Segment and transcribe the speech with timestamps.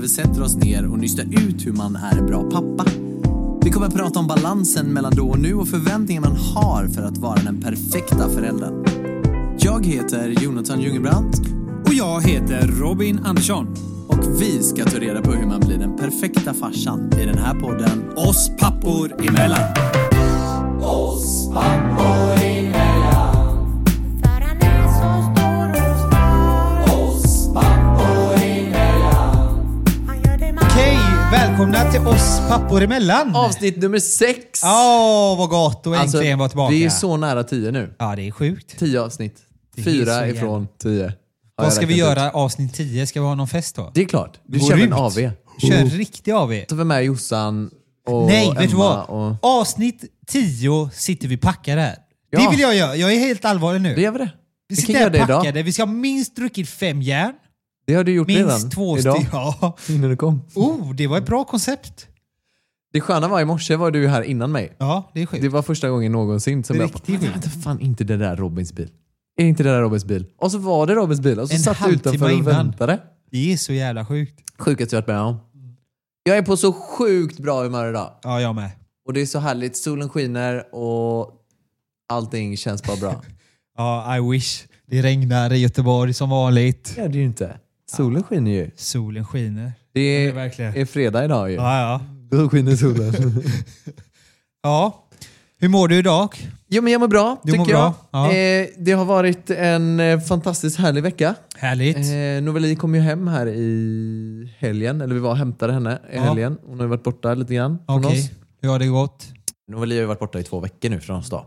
[0.00, 2.84] vi sätter oss ner och nystar ut hur man är en bra pappa.
[3.62, 7.02] Vi kommer att prata om balansen mellan då och nu och förväntningar man har för
[7.02, 8.84] att vara den perfekta föräldern.
[9.58, 11.38] Jag heter Jonathan Jungebrandt
[11.86, 13.66] Och jag heter Robin Andersson.
[14.08, 17.54] och vi ska ta reda på hur man blir den perfekta farsan i den här
[17.54, 19.74] podden Oss pappor emellan.
[21.54, 21.89] För
[31.60, 33.36] välkomna till oss pappor emellan.
[33.36, 34.60] Avsnitt nummer sex!
[34.64, 36.70] Åh, vad gott att Alltså, äntligen vara tillbaka.
[36.72, 37.94] Vi är så nära tio nu.
[37.98, 38.78] Ja, det är sjukt.
[38.78, 39.36] Tio avsnitt.
[39.74, 41.04] Det är Fyra jävla- ifrån tio.
[41.04, 42.18] har Vad ska vi räknat ut.
[42.18, 43.06] göra avsnitt 10?
[43.06, 43.90] Ska vi ha någon fest då?
[43.94, 44.38] Det är klart.
[44.46, 44.92] Du Gå kör en ut.
[44.92, 45.14] AV.
[45.58, 46.64] Kör en riktig AV.
[46.68, 47.70] Så vi med Jossan
[48.08, 49.08] och Nej, Emma vet du vad?
[49.08, 49.36] Och...
[49.42, 51.96] Avsnitt 10 sitter vi packade här.
[52.30, 52.40] Ja.
[52.40, 52.96] Det vill jag göra.
[52.96, 53.94] Jag är helt allvarlig nu.
[53.94, 54.30] Då gör vi det.
[54.68, 55.40] vi Vi sitter kan göra här det idag.
[55.40, 55.62] packade.
[55.62, 57.32] Vi ska ha minst druckit fem järn.
[57.90, 59.26] Det har du gjort redan Minst två idag.
[59.32, 59.76] Ja.
[59.88, 60.42] Innan du kom.
[60.54, 62.06] Oh, det var ett bra koncept.
[62.92, 64.76] Det sköna var i morse var du här innan mig.
[64.78, 65.42] Ja, det är sjukt.
[65.42, 68.16] Det var första gången någonsin som Det är jag riktigt bara, vänta fan inte det
[68.16, 68.88] där Robins bil.
[69.36, 70.26] Är inte det där Robins bil?
[70.38, 72.44] Och så var det Robins bil och så En satt du utanför och innan.
[72.44, 72.98] väntade.
[73.30, 74.40] Det är så jävla sjukt.
[74.58, 75.36] Sjukaste jag varit med om.
[76.22, 78.10] Jag är på så sjukt bra humör idag.
[78.22, 78.70] Ja, jag med.
[79.06, 79.76] Och det är så härligt.
[79.76, 81.30] Solen skiner och
[82.08, 83.22] allting känns bara bra.
[83.76, 84.64] Ja, I wish.
[84.86, 86.92] Det regnar i Göteborg som vanligt.
[86.96, 87.58] det gör det ju inte.
[87.96, 88.70] Solen skiner ju.
[88.76, 89.72] Solen skiner.
[89.94, 90.76] Det är är, verkligen.
[90.76, 91.56] är fredag idag ju.
[91.56, 92.00] Ja, ja.
[92.30, 93.42] Då skiner solen.
[94.62, 95.06] Ja.
[95.58, 96.34] Hur mår du idag?
[96.68, 97.92] Jo men jag mår bra, Du tycker mår jag.
[98.10, 98.32] bra, ja.
[98.32, 101.34] Eh, det har varit en eh, fantastiskt härlig vecka.
[101.56, 101.96] Härligt.
[101.96, 106.16] Eh, Noveli kom ju hem här i helgen, eller vi var och hämtade henne i
[106.16, 106.22] Ja.
[106.22, 106.58] helgen.
[106.66, 108.18] Hon har ju varit borta lite grann från Okej.
[108.20, 108.30] oss.
[108.62, 109.26] Hur har det gått?
[109.68, 111.46] Noveli har ju varit borta i två veckor nu från oss då.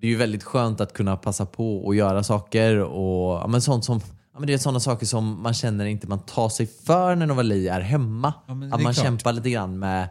[0.00, 3.60] Det är ju väldigt skönt att kunna passa på och göra saker och ja, men
[3.62, 4.00] sånt som
[4.34, 7.26] Ja, men det är sådana saker som man känner inte man tar sig för när
[7.26, 8.34] Novali är hemma.
[8.46, 9.04] Ja, det att är man klart.
[9.06, 10.08] kämpar lite grann med,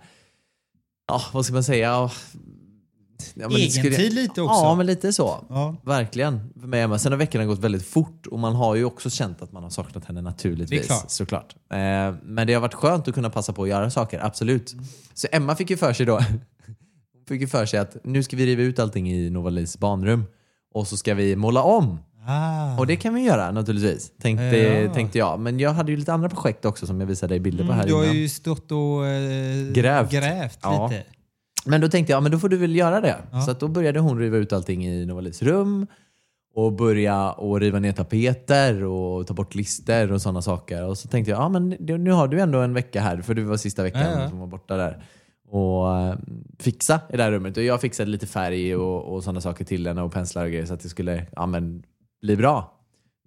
[1.07, 1.88] ja vad ska man säga?
[1.89, 2.11] Ja,
[3.33, 4.53] ja, Egentid skulle- lite också.
[4.56, 5.45] Ja, men lite så.
[5.50, 5.75] Ja.
[5.83, 6.53] Verkligen.
[6.59, 7.00] För mig Emma.
[7.00, 9.69] Sen har veckorna gått väldigt fort och man har ju också känt att man har
[9.69, 10.69] saknat henne naturligtvis.
[10.81, 11.12] Det är klart.
[11.12, 11.56] Såklart.
[11.73, 11.78] Eh,
[12.23, 14.75] men det har varit skönt att kunna passa på att göra saker, absolut.
[15.13, 16.19] Så Emma fick ju för sig då,
[17.28, 20.23] fick ju för sig att nu ska vi riva ut allting i Novalis barnrum
[20.73, 22.00] och så ska vi måla om.
[22.28, 22.78] Ah.
[22.79, 24.94] Och det kan vi göra naturligtvis, tänkte, Ja.
[24.94, 25.39] tänkte jag.
[25.39, 27.79] Men jag hade ju lite andra projekt också som jag visade dig bilder på här
[27.84, 28.16] Mm, du har innan.
[28.16, 30.11] ju stått och eh, Grävt.
[30.11, 30.88] grävt Ja.
[30.91, 31.03] lite.
[31.66, 33.16] Men då tänkte jag, ja, men då får du väl göra det.
[33.31, 33.41] Ja.
[33.41, 35.88] Så då började hon riva ut allting i Novalis rum
[36.56, 40.85] och börja och riva ner tapeter och ta bort lister och sådana saker.
[40.88, 43.33] Och så tänkte jag, ja men det- nu har du ändå en vecka här, för
[43.33, 44.29] du var sista veckan Ja, ja.
[44.29, 45.03] som var borta där.
[45.50, 46.16] Och eh,
[46.59, 47.57] fixa i det här rummet.
[47.57, 50.66] Och jag fixade lite färg och, och sådana saker till henne och penslar och grejer
[50.66, 51.83] så att det skulle ja, men,
[52.23, 52.73] bli bra.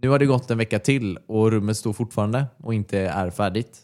[0.03, 3.83] Nu har det gått en vecka till och rummet står fortfarande och inte är färdigt.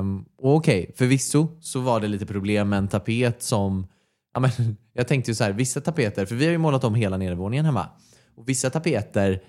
[0.00, 3.86] Um, och okej, förvisso så var det lite problem med en tapet som...
[4.34, 4.50] Ja, men,
[4.92, 7.64] jag tänkte ju så här, vissa tapeter, för vi har ju målat om hela nedervåningen
[7.64, 7.88] hemma.
[8.34, 9.42] Och vissa tapeter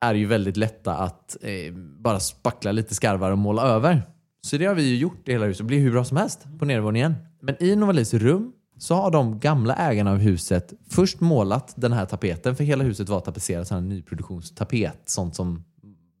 [0.00, 4.02] är ju väldigt lätta att eh, bara spackla lite skarvar och måla över.
[4.42, 5.58] Så det har vi ju gjort i hela huset.
[5.58, 7.14] Det blir hur bra som helst på nedervåningen.
[7.40, 12.06] Men i Novalis rum så har de gamla ägarna av huset först målat den här
[12.06, 15.00] tapeten, för hela huset var tapetserat, sån här nyproduktionstapet.
[15.06, 15.64] Sånt som,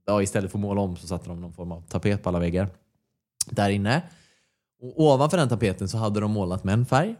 [0.06, 2.38] ja, istället för att måla om så satte de någon form av tapet på alla
[2.38, 2.68] väggar
[3.50, 4.02] där inne.
[4.82, 7.16] Och ovanför den tapeten så hade de målat med en färg.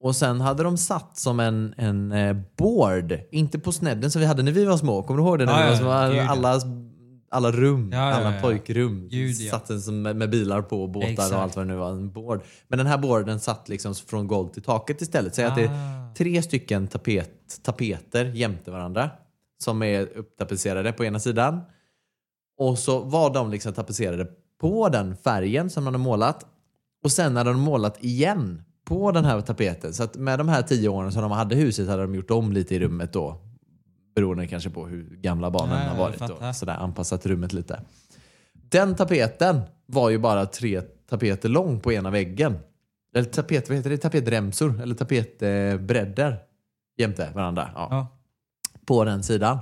[0.00, 4.26] Och sen hade de satt som en, en eh, board, inte på snedden som vi
[4.26, 5.02] hade när vi var små.
[5.02, 5.44] Kommer du ihåg det?
[5.44, 6.32] När Ja, vi var små?
[6.32, 6.60] alla,
[7.30, 8.40] alla rum, Ja, ja, alla ja.
[8.42, 9.08] pojkrum.
[9.10, 9.50] Gud, ja.
[9.50, 11.32] Satt som med, med bilar på, och båtar Exakt.
[11.32, 11.90] och allt vad det nu var.
[11.90, 12.40] En board.
[12.68, 15.34] Men den här boarden satt liksom från golv till taket istället.
[15.34, 16.14] Säg att det är Ah.
[16.16, 17.30] tre stycken tapet,
[17.62, 19.10] tapeter jämte varandra
[19.62, 21.60] som är upptapetserade på ena sidan.
[22.58, 24.26] Och så var de liksom tapetserade
[24.60, 26.46] på den färgen som de hade målat.
[27.04, 29.94] Och sen hade de målat igen på den här tapeten.
[29.94, 32.52] Så att med de här tio åren som de hade huset hade de gjort om
[32.52, 33.40] lite i rummet då.
[34.18, 36.16] Beroende kanske på hur gamla barnen Ja, har varit.
[36.18, 36.52] Fattar.
[36.52, 37.80] Sådär anpassat rummet lite.
[38.52, 40.80] Den tapeten var ju bara tre
[41.10, 42.58] tapeter lång på ena väggen.
[43.14, 43.96] Eller tapet, vad heter det?
[43.98, 46.36] Tapetremsor eller tapetbredder
[46.96, 47.70] jämte varandra.
[47.74, 48.06] Ja Ja.
[48.86, 49.58] på den sidan.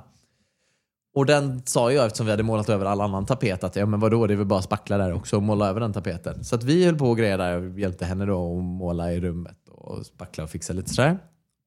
[1.14, 4.00] Och den sa jag eftersom vi hade målat över all annan tapet att ja men
[4.00, 6.44] vadå det är väl bara spackla där också och måla över den tapeten.
[6.44, 9.20] Så att vi höll på och grejer där och hjälpte henne då att måla i
[9.20, 11.18] rummet och spackla och fixa lite sådär.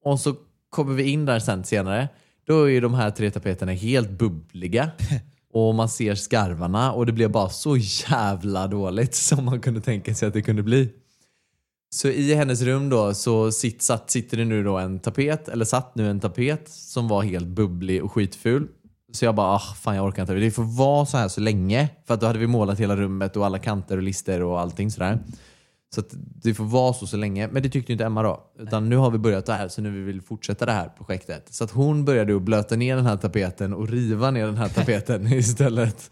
[0.04, 0.34] Och så
[0.70, 2.08] kommer vi in där sen senare.
[2.50, 4.90] Då är ju de här tre tapeterna helt bubbliga.
[5.52, 10.14] Och man ser skarvarna och det blev bara så jävla dåligt som man kunde tänka
[10.14, 10.88] sig att det kunde bli.
[11.94, 15.64] Så i hennes rum då så sitt, satt, sitter det nu då en tapet, eller
[15.64, 18.68] satt nu en tapet som var helt bubblig och skitful.
[19.12, 20.34] Så jag bara, ah, fan jag orkar inte.
[20.34, 21.88] Det får vara så här så länge.
[22.06, 24.90] För att då hade vi målat hela rummet och alla kanter och lister och allting
[24.90, 25.18] sådär.
[25.94, 27.48] Så att det får vara så så länge.
[27.52, 28.44] Men det tyckte inte Emma då.
[28.58, 31.54] Utan nu har vi börjat det här så nu vill vi fortsätta det här projektet.
[31.54, 34.68] Så att hon började att blöta ner den här tapeten och riva ner den här
[34.74, 36.10] tapeten istället.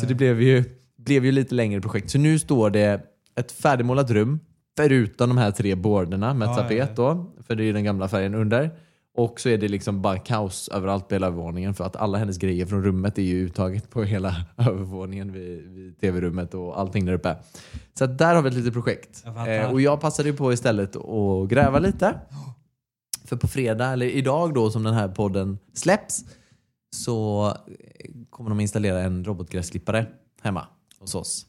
[0.00, 0.64] Så det blev ju,
[0.98, 2.10] blev ju lite längre projekt.
[2.10, 3.00] Så nu står det
[3.36, 4.40] ett färdigmålat rum
[4.76, 7.34] förutom de här tre borderna med Ja, tapet då.
[7.46, 8.70] För det är ju den gamla färgen under.
[9.16, 12.38] Och så är det liksom bara kaos överallt på hela övervåningen för att alla hennes
[12.38, 17.12] grejer från rummet är ju uttaget på hela övervåningen vid, vid tv-rummet och allting där
[17.12, 17.36] uppe.
[17.98, 19.22] Så där har vi ett litet projekt.
[19.24, 19.56] Jag.
[19.56, 22.14] Eh, och jag passade ju på istället att gräva lite.
[23.24, 26.24] För på fredag, eller idag då som den här podden släpps,
[26.96, 27.52] så
[28.30, 30.06] kommer de installera en robotgräsklippare
[30.42, 30.66] hemma
[31.00, 31.46] hos oss.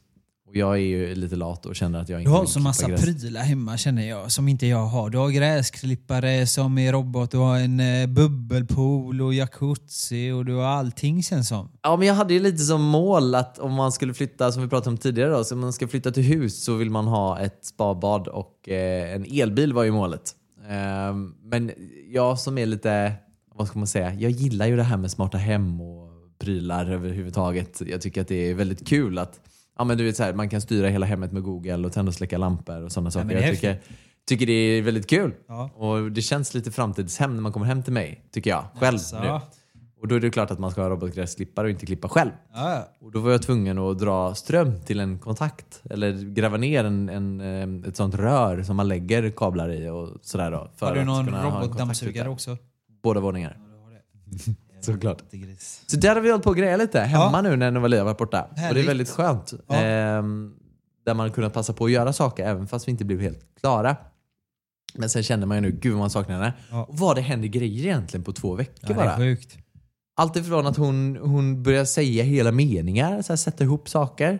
[0.47, 2.89] Och jag är ju lite lat och känner att jag inte Du har så massa
[2.89, 3.01] gräs.
[3.01, 5.09] prylar hemma känner jag, som inte jag har.
[5.09, 10.55] Du har gräsklippare som är robot, du har en eh, bubbelpool och jacuzzi och du
[10.55, 11.69] har allting känns som.
[11.81, 14.67] Ja, men jag hade ju lite som mål att om man skulle flytta, som vi
[14.69, 17.39] pratade om tidigare, då, så om man ska flytta till hus så vill man ha
[17.39, 20.35] ett spabad och eh, en elbil var ju målet.
[20.69, 21.71] Ehm, men
[22.09, 23.13] jag som är lite,
[23.55, 26.09] vad ska man säga, jag gillar ju det här med smarta hem och
[26.39, 27.81] prylar överhuvudtaget.
[27.88, 29.39] Jag tycker att det är väldigt kul att
[29.77, 32.09] ja, men du vet, så här, man kan styra hela hemmet med Google och tända
[32.09, 33.35] och släcka lampor och sådana saker.
[33.35, 33.81] är jag tycker,
[34.27, 35.33] tycker det är väldigt kul.
[35.47, 35.69] Ja.
[35.75, 38.65] Och det känns lite framtidshem när man kommer hem till mig, tycker jag.
[38.75, 39.19] Själv Alltså.
[39.19, 39.39] nu.
[40.01, 42.31] Och då är det klart att man ska ha robotgräsklippare och inte klippa själv.
[42.53, 42.88] Ja, ja.
[43.00, 45.81] Och då var jag tvungen att dra ström till en kontakt.
[45.89, 50.51] Eller gräva ner en, en, ett sånt rör som man lägger kablar i och sådär
[50.51, 50.71] då.
[50.80, 52.57] Har du någon robotdammsugare också?
[53.03, 53.57] Båda våningar.
[54.93, 55.31] Såklart.
[55.31, 55.83] Gris.
[55.87, 57.41] Så där har vi hållit på att greja lite hemma Ja.
[57.41, 58.41] nu när Novali har varit borta.
[58.41, 58.87] Och det är Härligt.
[58.89, 59.53] väldigt skönt.
[59.67, 59.75] Ja.
[59.75, 60.53] Ehm,
[61.05, 63.95] där man kunnat passa på att göra saker även fast vi inte blev helt klara.
[64.93, 66.53] Men sen känner man ju nu, gud vad man saknar henne.
[66.71, 66.83] Ja.
[66.89, 69.11] Och vad det händer grejer egentligen på två veckor Ja, det bara.
[69.13, 69.57] är sjukt.
[70.15, 74.39] Allt ifrån att hon, hon börjar säga hela meningar, så här, sätta ihop saker.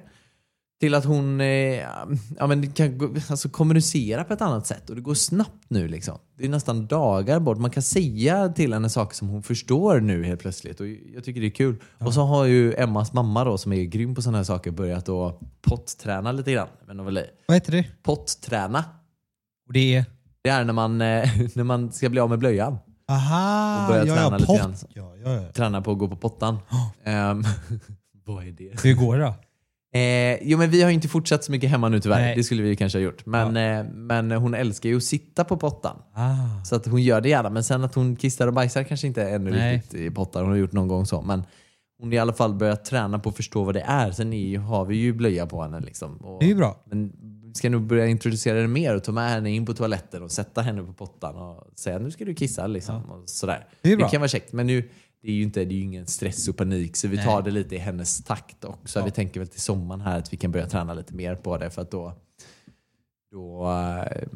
[0.80, 1.48] Till att hon eh,
[2.38, 4.90] ja, men kan alltså, kommunicera på ett annat sätt.
[4.90, 5.88] Och det går snabbt nu.
[5.88, 6.18] Liksom.
[6.38, 7.58] Det är nästan dagar bort.
[7.58, 10.80] Man kan säga till henne saker som hon förstår nu helt plötsligt.
[10.80, 11.76] Och jag tycker det är kul.
[11.98, 15.10] Och så har ju Emmas mamma då, som är grym på sådana här saker, börjat
[15.10, 16.68] att potträna lite grann.
[16.88, 17.24] med Noveli.
[17.48, 17.86] Vad heter det?
[18.04, 18.86] Potträna.
[19.68, 20.06] Och det är?
[20.42, 22.78] Det är när man, eh, när man ska bli av med blöjan.
[23.10, 24.76] Aha, Och börja ja, träna ja, lite grann.
[24.90, 25.52] Ja, ja, ja.
[25.52, 26.58] Träna på att gå på pottan.
[27.04, 27.44] Ehm,
[28.26, 28.84] vad är det?
[28.84, 29.36] Hur går det då?
[29.98, 32.20] Eh, jo men vi har ju inte fortsatt så mycket hemma nu tyvärr.
[32.20, 32.36] Nej.
[32.36, 33.26] Det skulle vi kanske ha gjort.
[33.26, 35.98] Men, eh, men hon älskar ju att sitta på pottan.
[36.14, 36.64] Ah.
[36.66, 37.50] Så att hon gör det gärna.
[37.50, 39.76] Men sen att hon kissar och bajsar kanske inte är ännu Nej.
[39.76, 40.42] riktigt i pottan.
[40.42, 41.22] Hon har gjort någon gång så.
[41.22, 41.44] Men
[42.00, 44.12] hon har i alla fall börjat träna på att förstå vad det är.
[44.12, 45.80] Sen är har vi ju blöja på henne.
[45.80, 46.18] Liksom.
[46.18, 46.84] Och, Det är ju bra.
[46.86, 47.12] Men
[47.48, 50.32] vi ska nog börja introducera det mer och ta med henne in på toaletten och
[50.32, 52.68] sätta henne på pottan och säga nu ska du kissa.
[52.68, 53.68] Liksom, och sådär.
[53.82, 54.10] Det bra.
[54.10, 54.54] kan vara käckt.
[54.54, 54.90] Men nu,
[55.22, 57.26] det är ju inte, det är ingen stress och panik så vi Nej.
[57.26, 59.06] tar det lite i hennes takt också.
[59.06, 61.70] Vi tänker väl till sommaren här att vi kan börja träna lite mer på det
[61.70, 62.14] för att då,
[63.32, 64.28] då eh,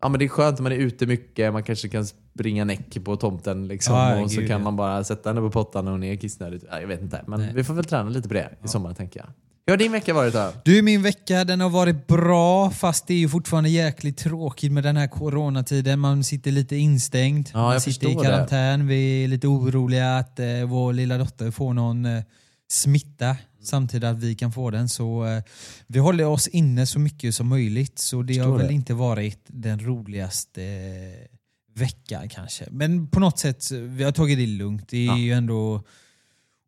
[0.00, 3.04] Ja men det är skönt när man är ute mycket, man kanske kan springa näck
[3.04, 4.64] på tomten liksom, Ja, och så gud, kan ja.
[4.64, 6.62] man bara sätta henne på pottan när hon är kissnödig.
[6.70, 7.52] Ja, Jag vet inte, men Nej.
[7.54, 9.28] vi får väl träna lite på det i sommar tänker jag.
[9.66, 10.52] Hur har din vecka varit då?
[10.64, 14.82] Du, min vecka den har varit bra fast det är ju fortfarande jäkligt tråkigt med
[14.82, 15.98] den här coronatiden.
[16.00, 17.48] Man sitter lite instängd.
[17.54, 18.28] Ja, man sitter i förstår det.
[18.30, 18.86] karantän.
[18.86, 22.22] Vi är lite oroliga att eh, vår lilla dotter får någon eh,
[22.70, 24.88] smitta samtidigt att vi kan få den.
[24.88, 25.42] Så eh,
[25.86, 27.98] vi håller oss inne så mycket som möjligt.
[27.98, 28.72] Så det har Förstår väl det.
[28.74, 31.28] inte varit den roligaste eh,
[31.80, 32.64] veckan kanske.
[32.70, 34.88] Men på något sätt, vi har tagit det lugnt.
[34.88, 35.18] Det är Ja.
[35.18, 35.82] ju ändå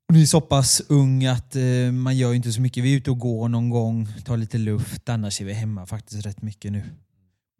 [0.08, 2.84] hon är så pass ung att eh, man gör inte så mycket.
[2.84, 5.08] Vi är ute och går någon gång, tar lite luft.
[5.08, 6.84] Annars är vi hemma faktiskt rätt mycket nu.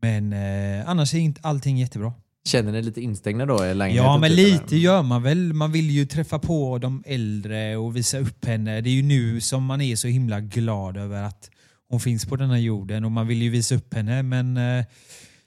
[0.03, 2.13] Men eh, annars är inte allting jättebra.
[2.49, 4.11] Känner ni lite instängda då i lägenheten?
[4.11, 4.77] Ja, men typ, lite eller?
[4.77, 5.53] gör man väl.
[5.53, 8.81] Man vill ju träffa på de äldre och visa upp henne.
[8.81, 11.51] Det är ju nu som man är så himla glad över att
[11.89, 14.85] hon finns på den här jorden och man vill ju visa upp henne men eh,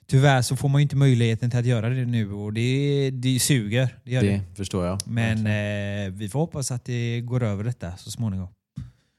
[0.08, 3.40] tyvärr så får man ju inte möjligheten till att göra det nu och det, det
[3.40, 3.96] suger.
[4.04, 4.28] Det det.
[4.50, 5.00] Det förstår jag.
[5.06, 8.48] Men eh, vi får hoppas att det går över detta så småningom.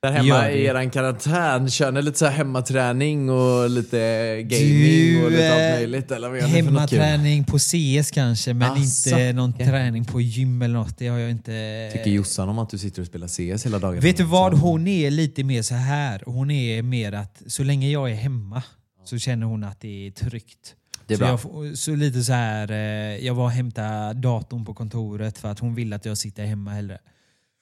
[0.03, 3.99] Där hemma i eran karantän, kör ni lite så här hemmaträning och lite
[4.43, 6.11] gaming Du, och lite eh, allt möjligt?
[6.11, 6.41] Eller vad?
[6.41, 9.67] Hemmaträning på CS kanske, men Asså, inte någon okej.
[9.67, 10.99] träning på gym eller något.
[10.99, 11.91] Det har jag inte...
[11.93, 14.01] Tycker Jossan om att du sitter och spelar CS hela dagen?
[14.01, 14.55] Vet du vad?
[14.55, 16.23] Hon är lite mer så här.
[16.27, 18.63] Hon är mer att så länge jag är hemma
[19.09, 20.75] så känner hon att det är tryggt.
[21.07, 24.75] Det är så, jag, så lite så här, eh, jag var och hämtade datorn på
[24.75, 26.99] kontoret för att hon vill att jag sitter hemma hellre.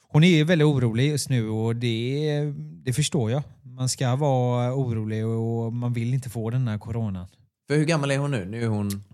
[0.09, 2.53] Hon är väldigt orolig just nu och det,
[2.85, 3.43] det förstår jag.
[3.63, 7.27] Man ska vara orolig och man vill inte få den här coronan.
[7.69, 8.45] För hur gammal är hon nu?
[8.45, 9.05] Nu är hon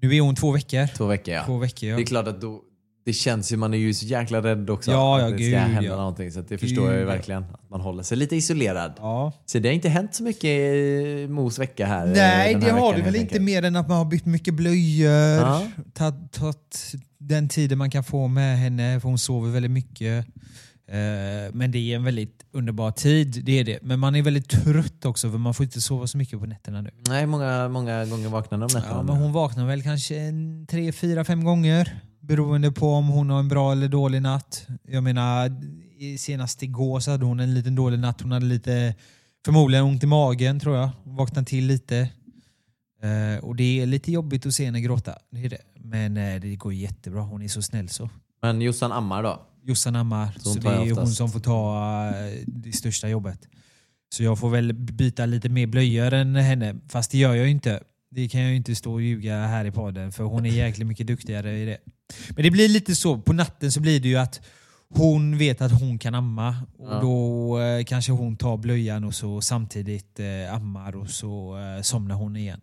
[0.00, 0.86] Nu är hon två veckor.
[0.96, 1.44] två veckor ja.
[1.46, 1.96] Två veckor ja.
[1.96, 2.62] Det är klart att då,
[3.04, 5.44] det känns ju, man är ju så jäkla rädd också Ja, ja, att det ska
[5.50, 5.96] gud, hända ja.
[5.96, 6.30] någonting.
[6.32, 7.42] Så det förstår jag ju Gud, verkligen.
[7.44, 8.92] Att man håller sig lite isolerad.
[8.96, 9.32] Ja.
[9.46, 12.06] Så det har inte hänt så mycket i Mos vecka här.
[12.06, 13.42] eh, Nej, den det här har det väl inte enkelt.
[13.42, 15.10] mer än att man har bytt mycket blöjor.
[15.12, 15.66] Ja.
[15.94, 20.26] Tagit, tagit den tiden man kan få med henne, för hon sover väldigt mycket.
[20.88, 23.78] Eh, Men det är en väldigt underbar tid, det är det.
[23.82, 26.82] Men man är väldigt trött också för man får inte sova så mycket på nätterna
[26.82, 26.90] nu.
[27.08, 28.86] Nej, många, många gånger vaknar de nätterna.
[28.96, 32.00] Ja, men hon vaknar väl kanske en, tre, fyra, fem gånger.
[32.30, 34.66] Beroende på om hon har en bra eller dålig natt.
[34.88, 35.50] Jag menar,
[36.18, 38.20] senast igår så hade hon en liten dålig natt.
[38.20, 38.94] Hon hade lite,
[39.44, 40.90] förmodligen ont i magen tror jag.
[41.04, 41.98] Hon vaknade till lite.
[43.02, 45.14] Eh, och det är lite jobbigt att se henne gråta.
[45.30, 45.58] Det det.
[45.74, 47.20] Men eh, det går jättebra.
[47.20, 48.10] Hon är så snäll så.
[48.42, 49.42] Men Jossan ammar då?
[49.62, 53.48] Jossan ammar, Så så, det är hon som får ta eh, det största jobbet.
[54.14, 56.76] Så jag får väl byta lite mer blöjor än henne.
[56.88, 57.80] Fast det gör jag ju inte.
[58.10, 60.86] Det kan jag ju inte stå och ljuga här i podden för hon är jäkligt
[60.86, 61.78] mycket duktigare i det.
[62.28, 64.40] Men det blir lite så, på natten så blir det ju att
[64.94, 67.00] hon vet att hon kan amma och Ja.
[67.00, 72.14] då eh, kanske hon tar blöjan och så samtidigt eh, ammar och så eh, somnar
[72.14, 72.60] hon igen.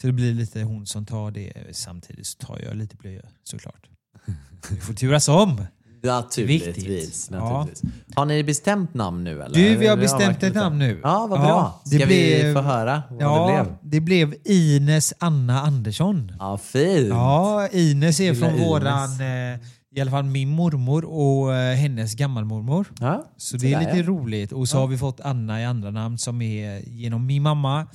[0.00, 3.88] Så det blir lite hon som tar det samtidigt så tar jag lite blöjor såklart.
[4.70, 5.62] Vi får turas om.
[6.04, 6.76] Naturligtvis.
[6.76, 7.30] Viktigt.
[7.30, 7.92] naturligtvis.
[8.14, 9.54] Har ni bestämt namn nu eller?
[9.54, 11.00] Du, vi har bestämt ett namn nu.
[11.02, 11.48] Ja, vad bra.
[11.48, 13.76] Ja, det Ska vi blev- få höra vad Ja, det blev?
[13.92, 16.32] det blev Ines Anna Andersson.
[16.38, 17.08] Ja, fint.
[17.08, 18.68] Ja, Ines är Lilla från Ines.
[18.68, 19.60] våran, eh,
[19.96, 22.86] i alla fall min mormor och eh, hennes gammalmormor.
[23.00, 24.02] Ja, Så det är lite ja.
[24.02, 24.52] roligt.
[24.52, 27.86] Och så har vi fått Anna i andra namn som är genom min mamma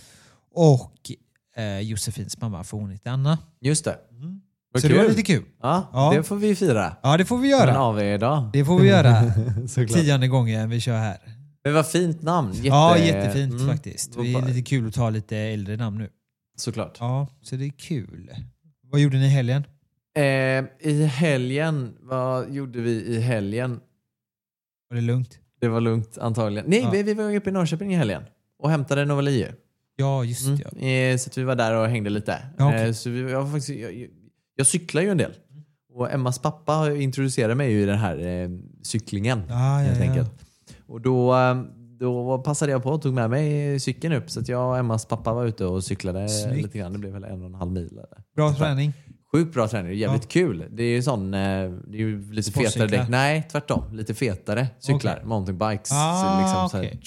[0.56, 1.12] och
[1.58, 3.38] eh, Josefins mamma för hon heter Anna.
[3.62, 3.96] Just det.
[4.72, 5.10] Vad Så det var kul.
[5.10, 5.44] lite kul.
[5.62, 6.12] Ja, Ja.
[6.18, 6.96] det får vi fira.
[7.04, 7.80] Ja, det får vi En göra.
[7.80, 8.50] AV-dag.
[8.54, 9.24] Det får vi göra.
[9.68, 10.00] Såklart.
[10.02, 11.18] Tionde gången vi kör här.
[11.64, 12.54] Men vad fint namn.
[12.54, 12.68] Jätte...
[12.68, 13.68] Ja, jättefint Mm.
[13.68, 14.14] faktiskt.
[14.14, 16.10] Det är lite kul att ta lite äldre namn nu.
[16.58, 16.98] Såklart.
[17.00, 18.30] Ja, så det är kul.
[18.92, 19.64] Vad gjorde ni i helgen?
[20.18, 20.24] Eh,
[20.90, 23.80] I helgen, vad gjorde vi i helgen?
[24.90, 25.40] Var det lugnt?
[25.62, 26.70] Det var lugnt antagligen.
[26.70, 26.90] Nej, Ja.
[26.90, 28.24] vi, vi var uppe i Norrköping i helgen
[28.60, 29.48] och hämtade Novali.
[29.96, 30.58] Ja, just Mm.
[30.58, 30.86] det.
[30.88, 30.88] Ja.
[31.12, 32.38] Eh, Så att vi var där och hängde lite.
[32.58, 32.88] Ja, okej.
[32.88, 34.08] Eh, Så vi, jag, var faktiskt, jag,
[34.60, 35.32] jag- cyklar ju en del.
[35.94, 38.50] Och Emmas pappa introducerade mig ju i den här eh,
[38.84, 39.40] cyklingen.
[39.50, 40.06] Ah, ja, helt ja.
[40.12, 40.32] enkelt.
[40.88, 41.62] Och då, eh,
[42.00, 44.30] då passade jag på och tog med mig cykeln upp.
[44.30, 46.64] Så att jag och Emmas pappa var ute och cyklade Snyggt.
[46.64, 46.94] lite grann.
[46.94, 47.88] Det blev väl en och en halv mil.
[47.92, 48.24] Eller.
[48.36, 48.94] Bra träning.
[49.32, 50.66] Sjukt bra träning, jävligt kul.
[50.72, 51.40] Det är ju sån, eh,
[51.88, 53.10] det är ju lite fetare däck.
[53.10, 53.84] Nej, tvärtom.
[53.94, 55.14] Lite fetare cyklar.
[55.14, 55.26] Okej.
[55.26, 55.92] Mountainbikes.
[55.92, 57.00] Ah, liksom så här okej.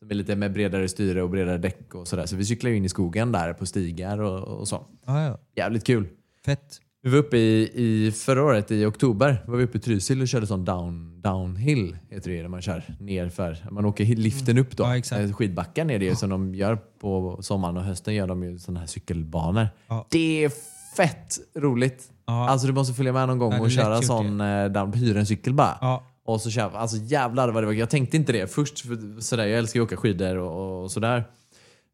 [0.00, 2.26] Som är lite med bredare styre och bredare däck och sådär.
[2.26, 4.86] Så vi cyklar ju in i skogen där på stigar och, och så.
[5.04, 5.38] Ah, ja.
[5.56, 6.08] Jävligt kul.
[6.44, 6.80] Fett.
[7.02, 10.28] Vi var uppe i, i förra året i oktober var vi uppe i Trysil och
[10.28, 11.96] körde sån down, downhill.
[12.10, 13.66] Heter det när man kör nerför.
[13.70, 14.84] Man åker liften upp då.
[14.84, 15.20] Ja, exakt.
[15.20, 18.58] Eh, Skidbacken är det ju som de gör på sommaren och hösten gör de ju
[18.58, 19.68] såna här cykelbanor.
[19.88, 20.06] Ja.
[20.10, 20.52] Det är
[20.96, 22.08] fett roligt.
[22.26, 22.48] Ja.
[22.48, 25.26] Alltså du måste följa med någon gång det och köra sån eh, down, hyra en
[25.26, 26.00] cykel bara.
[26.30, 26.34] Ja.
[26.34, 27.72] Och så kör, alltså jävlar vad det var.
[27.72, 28.80] Jag tänkte inte det först.
[28.80, 31.24] För sådär, jag älskar ju att åka skidor och, och sådär.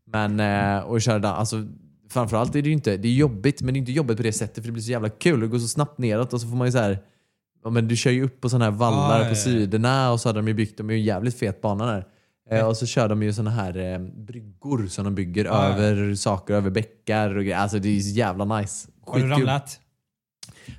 [0.06, 1.66] Men eh, och köra alltså
[2.10, 4.32] framförallt är det ju inte, det är jobbigt men det är inte jobbigt på det
[4.32, 5.40] sättet för det blir så jävla kul.
[5.40, 6.98] Det går så snabbt neråt och så får man ju så här.
[7.64, 9.34] Ja, men du kör ju upp på sådana här vallar Ja, ja, på ja.
[9.34, 12.06] sidorna och så hade de ju byggt, de är ju en jävligt fet bana där.
[12.50, 15.74] Eh, och så kör de ju sådana här eh, bryggor som de bygger Ja, ja.
[15.74, 17.58] över saker, över bäckar och grejer.
[17.58, 18.88] Alltså det är så jävla nice.
[19.06, 19.38] Har du Skitkul.
[19.38, 19.80] ramlat?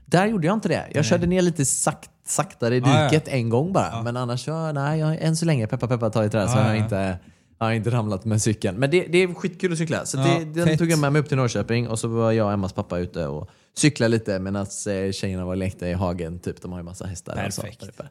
[0.06, 0.86] Där gjorde jag inte det.
[0.88, 1.04] Jag Nej.
[1.04, 3.10] körde ner lite sakt, saktare i Ja, ja.
[3.10, 3.90] diket en gång bara.
[3.92, 4.02] Ja.
[4.04, 6.62] Men annars så, nej, jag, än så länge, peppa peppa ta i trä, så Ja,
[6.62, 6.84] har jag ja.
[6.84, 7.18] inte,
[7.60, 8.78] jag har inte ramlat med cykeln.
[8.78, 10.06] Men det, det är skitkul att cykla.
[10.06, 10.80] Så Ja, det, den fett.
[10.80, 13.28] tog jag med mig upp till Norrköping och så var jag och Emmas pappa ute
[13.28, 16.40] och cyklade lite medan eh, tjejerna var och lekte i hagen.
[16.40, 16.62] Typ.
[16.62, 17.62] De har ju massa hästar och så.
[17.62, 17.82] Perfekt.
[17.82, 18.04] där uppe.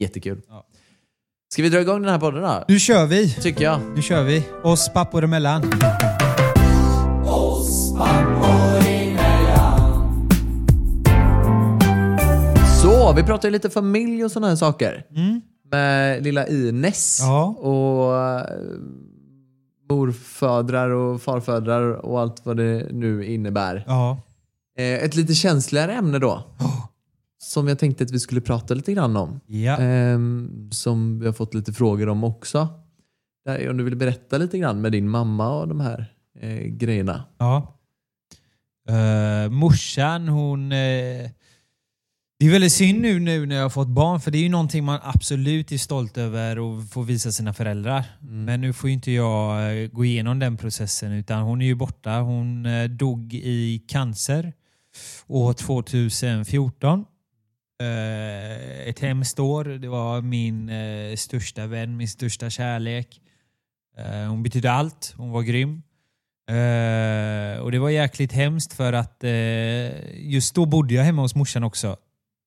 [0.00, 0.40] Jättekul.
[0.48, 0.66] Ja.
[1.52, 2.64] Ska vi dra igång den här podden då?
[2.68, 3.34] Nu kör vi!
[3.34, 3.80] Tycker jag.
[3.94, 4.44] Nu kör vi.
[4.62, 5.62] Oss pappor emellan.
[13.16, 15.06] Vi pratar ju lite familj och sådana här saker.
[15.70, 17.18] Med lilla Ines.
[17.20, 17.44] Ja.
[17.44, 18.46] Och eh,
[19.90, 23.84] morfödrar och farfödrar och allt vad det nu innebär.
[23.86, 24.20] Ja.
[24.78, 26.42] Eh, ett lite känsligare ämne då.
[27.38, 29.40] Som jag tänkte att vi skulle prata lite grann om.
[29.46, 29.76] Ja.
[29.76, 32.68] Ehm, som vi har fått lite frågor om också.
[33.70, 37.24] Om du vill berätta lite grann med din mamma och de här eh, grejerna.
[37.38, 37.76] Ja.
[38.90, 40.72] Uh, morsan hon...
[40.72, 41.30] eh,
[42.40, 44.48] det är väldigt synd nu, nu när jag har fått barn för det är ju
[44.48, 48.04] någonting man absolut är stolt över och får visa sina föräldrar.
[48.20, 51.74] Men nu får ju inte jag eh, gå igenom den processen utan hon är ju
[51.74, 52.20] borta.
[52.20, 54.52] Hon eh, dog i cancer
[55.26, 57.04] år 2014.
[57.80, 59.64] Eh, ett hemskt år.
[59.64, 60.70] Det var min
[61.16, 63.20] största vän, min största kärlek.
[64.28, 65.14] Hon betydde allt.
[65.16, 65.82] Hon var grym.
[67.62, 69.24] Och det var jäkligt hemskt för att
[70.14, 71.96] just då bodde jag hemma hos morsan också.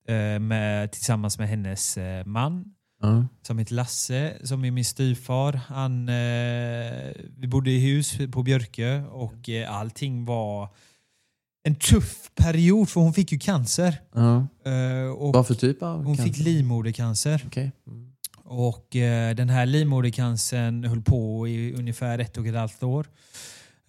[0.08, 2.66] Eh, med, tillsammans med hennes eh, man
[3.02, 3.26] Ja.
[3.42, 5.54] som heter Lasse, som är min styvfar.
[5.54, 10.70] Han, eh, vi bodde i hus på Björkö och eh, allting var
[11.64, 13.96] en tuff period för hon fick ju cancer.
[14.14, 14.48] Ja.
[14.66, 16.44] Eh, och Vad för typ av hon fick cancer?
[16.44, 17.44] livmodercancer.
[17.48, 17.72] Okej.
[17.88, 18.10] Mm.
[18.44, 23.08] Och eh, den här livmodercancern höll på i ungefär ett och ett halvt år.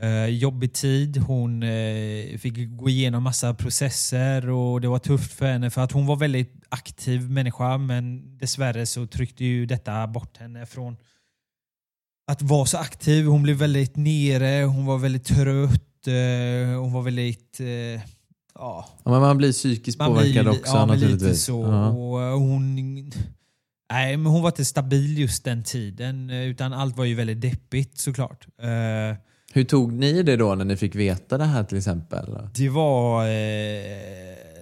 [0.03, 1.17] Eh, jobbig tid.
[1.17, 5.93] Hon eh, fick gå igenom massa processer och det var tufft för henne för att
[5.93, 10.97] hon var väldigt aktiv människa men dessvärre så tryckte ju detta bort henne från
[12.27, 13.27] att vara så aktiv.
[13.27, 17.61] Hon blev väldigt nere, hon var väldigt trött, eh, hon var väldigt...
[17.61, 18.01] Eh, ja,
[18.55, 21.45] Ja, men man blir psykiskt man påverkad blir, också ja, naturligtvis.
[21.45, 21.63] så.
[21.63, 21.89] Ja.
[21.89, 22.75] Och hon,
[23.93, 26.31] nej, men hon var inte stabil just den tiden.
[26.31, 28.47] eh, Utan allt var ju väldigt deppigt såklart.
[28.63, 29.17] Eh,
[29.55, 32.39] Hur tog ni det då när ni fick veta det här till exempel?
[32.55, 33.31] Det var, eh,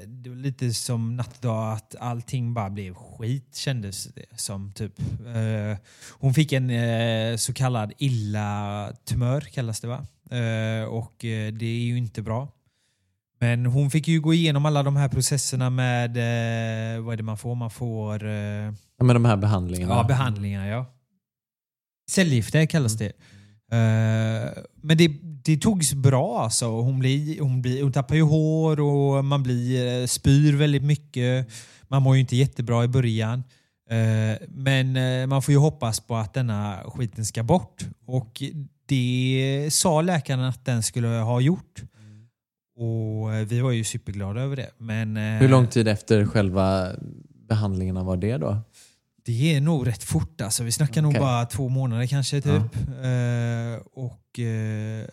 [0.07, 4.73] det var lite som natt och dag att allting bara blev skit kändes det som.
[4.73, 4.99] Typ.
[5.27, 5.79] Eh,
[6.11, 10.07] hon fick en eh, så kallad illa tumör kallas det va?
[10.31, 12.49] Eh, och eh, det är ju inte bra.
[13.39, 17.23] Men hon fick ju gå igenom alla de här processerna med, eh, vad är det
[17.23, 17.55] man får?
[17.55, 18.33] Man får eh,
[18.99, 19.95] Ja, med de här behandlingarna?
[19.95, 20.87] Ja, behandlingar ja.
[22.11, 23.13] Cellgifter kallas det.
[23.73, 24.51] Eh,
[24.81, 25.11] men det,
[25.45, 26.67] det togs bra alltså.
[26.67, 31.49] Hon, blir, hon, blir, hon tappar ju hår och man blir, eh, spyr väldigt mycket.
[31.89, 33.45] Man mår ju inte jättebra i början.
[33.91, 37.85] Eh, men man får ju hoppas på att denna skiten ska bort.
[38.07, 38.43] Och
[38.87, 41.83] det sa läkaren att den skulle ha gjort.
[42.77, 44.71] Och vi var ju superglada över det.
[44.79, 46.89] Men, Hur lång tid efter själva
[47.49, 48.59] behandlingarna var det då?
[49.25, 50.65] Det är nog rätt fort alltså.
[50.65, 51.21] Vi snackar nog Okej.
[51.21, 52.77] bara två månader kanske typ.
[53.03, 55.07] Eh, och eh,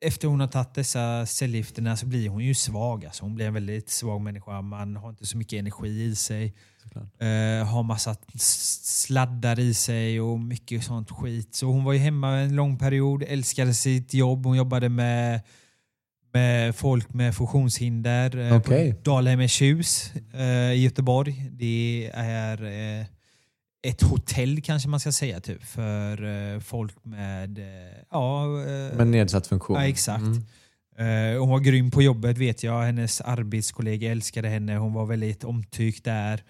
[0.00, 3.06] efter hon har tagit dessa cellgifterna så blir hon ju svag.
[3.06, 3.24] Alltså.
[3.24, 4.62] Hon blir en väldigt svag människa.
[4.62, 6.54] Man har inte så mycket energi i sig.
[7.18, 11.54] Eh, har massa sladdar i sig och mycket sånt skit.
[11.54, 14.46] Så hon var ju hemma en lång period, älskade sitt jobb.
[14.46, 15.40] Hon jobbade med,
[16.36, 18.94] med folk med funktionshinder eh, Okej.
[18.94, 21.50] på Dalhemmets hus eh, i Göteborg.
[21.50, 23.06] Det är eh,
[23.82, 27.58] ett hotell kanske man ska säga typ för eh, folk med...
[27.58, 27.64] Eh,
[28.10, 29.76] ja, eh, Med nedsatt funktion?
[29.76, 30.22] Ja, exakt.
[30.22, 30.44] Mm.
[30.98, 32.82] Eh, hon var grym på jobbet vet jag.
[32.82, 34.76] Hennes arbetskollega älskade henne.
[34.76, 36.42] Hon var väldigt omtyckt där.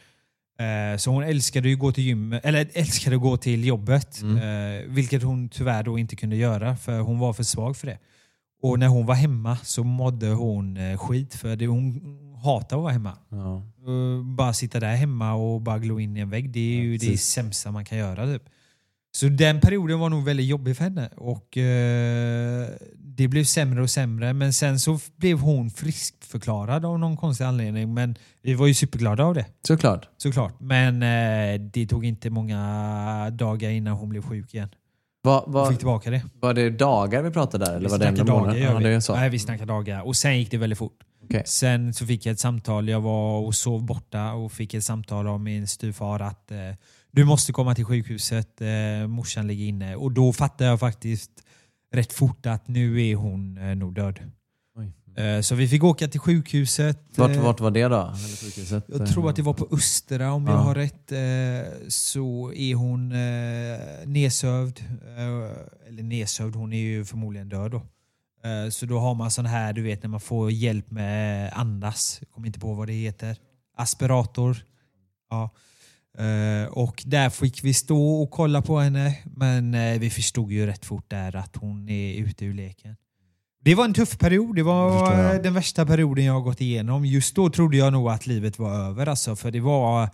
[0.59, 4.23] Eh, så hon älskade ju gå till gymmet, eller älskade att gå till jobbet.
[4.23, 4.37] Mm.
[4.37, 7.99] Eh, vilket hon tyvärr då inte kunde göra för hon var för svag för det.
[8.63, 12.01] Och när hon var hemma så mådde hon eh, skit för det, hon
[12.45, 13.19] hatar att vara hemma.
[13.29, 13.63] Ja.
[14.37, 16.51] Bara sitta där hemma och bara glo in i en vägg.
[16.51, 18.27] Det är ju Ja, det sämsta man kan göra.
[18.27, 18.43] Typ.
[19.17, 21.09] Så den perioden var nog väldigt jobbig för henne.
[21.17, 24.33] Och eh, Det blev sämre och sämre.
[24.33, 27.95] Men sen så blev hon friskförklarad av någon konstig anledning.
[27.95, 29.47] Men vi var ju superglada av det.
[29.67, 30.09] Såklart.
[30.17, 30.61] Såklart.
[30.61, 34.69] Men eh, det tog inte många dagar innan hon blev sjuk igen.
[35.27, 36.23] Var, var, fick tillbaka det.
[36.41, 37.73] var det dagar vi pratade där?
[37.77, 39.01] Eller Vi var det dagar gör Ja, vi.
[39.01, 39.15] så.
[39.15, 40.07] Nej, vi snackar dagar.
[40.07, 40.99] Och sen gick det väldigt fort.
[41.25, 41.43] Okej.
[41.47, 42.89] Sen så fick jag ett samtal.
[42.89, 46.59] Jag var och sov borta och fick ett samtal av min styvfar att eh,
[47.11, 48.61] du måste komma till sjukhuset.
[48.61, 49.97] Eh, morsan ligger inne.
[49.97, 51.31] Och då fattade jag faktiskt
[51.95, 54.19] rätt fort att nu är hon eh, nog död.
[55.17, 56.99] Eh, så vi fick åka till sjukhuset.
[57.17, 58.15] Vart, Eh, vart var det då?
[58.89, 60.53] Jag tror att det var på Östra om Ja.
[60.53, 61.13] jag har rätt.
[61.13, 63.09] Eh, så är hon
[64.13, 64.81] nedsövd.
[65.89, 67.83] Eller nedsövd, hon är ju förmodligen död då.
[68.71, 72.17] Så då har man sån här, du vet när man får hjälp med andas.
[72.21, 73.37] Jag kommer inte på vad det heter.
[73.77, 74.57] Aspirator.
[75.31, 75.51] Ja.
[76.71, 79.19] Och där fick vi stå och kolla på henne.
[79.25, 82.97] Men vi förstod ju rätt fort där att hon är ute ur leken.
[83.67, 84.57] Det var en tuff period.
[84.57, 87.05] Det var eh, den värsta perioden jag har gått igenom.
[87.05, 89.07] Just då trodde jag nog att livet var över.
[89.07, 90.11] Alltså, för det var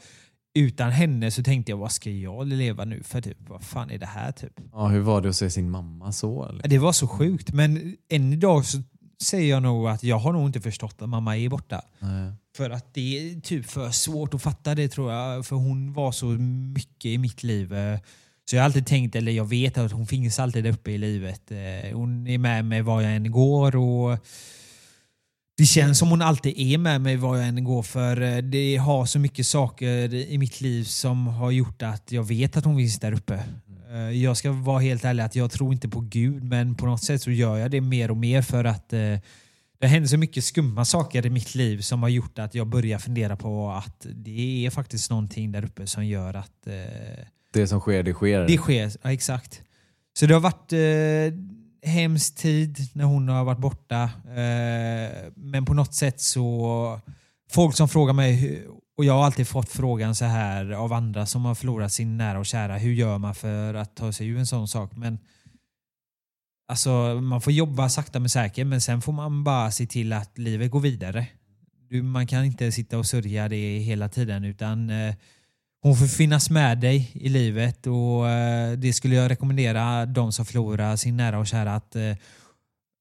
[0.54, 3.20] utan henne så tänkte jag, vad ska jag leva nu för?
[3.20, 4.32] Typ, vad fan är det här?
[4.32, 4.52] Typ?
[4.72, 6.44] Ja, hur var det att se sin mamma så?
[6.44, 6.68] Eller?
[6.68, 7.52] Det var så sjukt.
[7.52, 8.82] Men än idag så
[9.22, 11.82] säger jag nog att jag har nog inte förstått att mamma är borta.
[11.98, 12.32] Nej.
[12.56, 15.46] För att det är typ för svårt att fatta det tror jag.
[15.46, 17.74] För hon var så mycket i mitt liv.
[18.50, 21.50] Så jag har alltid tänkt, eller jag vet att hon finns alltid uppe i livet.
[21.50, 23.76] Eh, Hon är med mig var jag än går.
[23.76, 24.18] Och
[25.58, 27.82] det känns som hon alltid är med mig var jag än går.
[27.82, 32.22] För eh, det har så mycket saker i mitt liv som har gjort att jag
[32.22, 33.44] vet att hon finns där uppe.
[33.92, 37.04] Eh, Jag ska vara helt ärlig att jag tror inte på Gud men på något
[37.04, 38.88] sätt så gör jag det mer och mer för att
[39.80, 42.98] det händer så mycket skumma saker i mitt liv som har gjort att jag börjar
[42.98, 46.68] fundera på att det är faktiskt någonting där uppe som gör att
[47.52, 48.46] det som sker, det sker.
[48.46, 48.90] det sker.
[49.02, 49.62] Ja, exakt.
[50.18, 51.38] Så det har varit eh,
[51.90, 54.02] hemsk tid när hon har varit borta.
[54.26, 57.00] Eh, men på något sätt så...
[57.50, 58.62] Folk som frågar mig,
[58.96, 62.38] och jag har alltid fått frågan så här av andra som har förlorat sin nära
[62.38, 62.78] och kära.
[62.78, 64.96] Hur gör man för att ta sig ur en sån sak?
[64.96, 65.18] Men
[66.72, 70.38] Alltså, man får jobba sakta men säkert, men sen får man bara se till att
[70.38, 71.26] livet går vidare.
[71.88, 75.14] Du, man kan inte sitta och sörja det hela tiden, utan eh,
[75.82, 80.44] hon får finnas med dig i livet och eh, det skulle jag rekommendera de som
[80.44, 82.02] förlorar sin nära och kära att eh,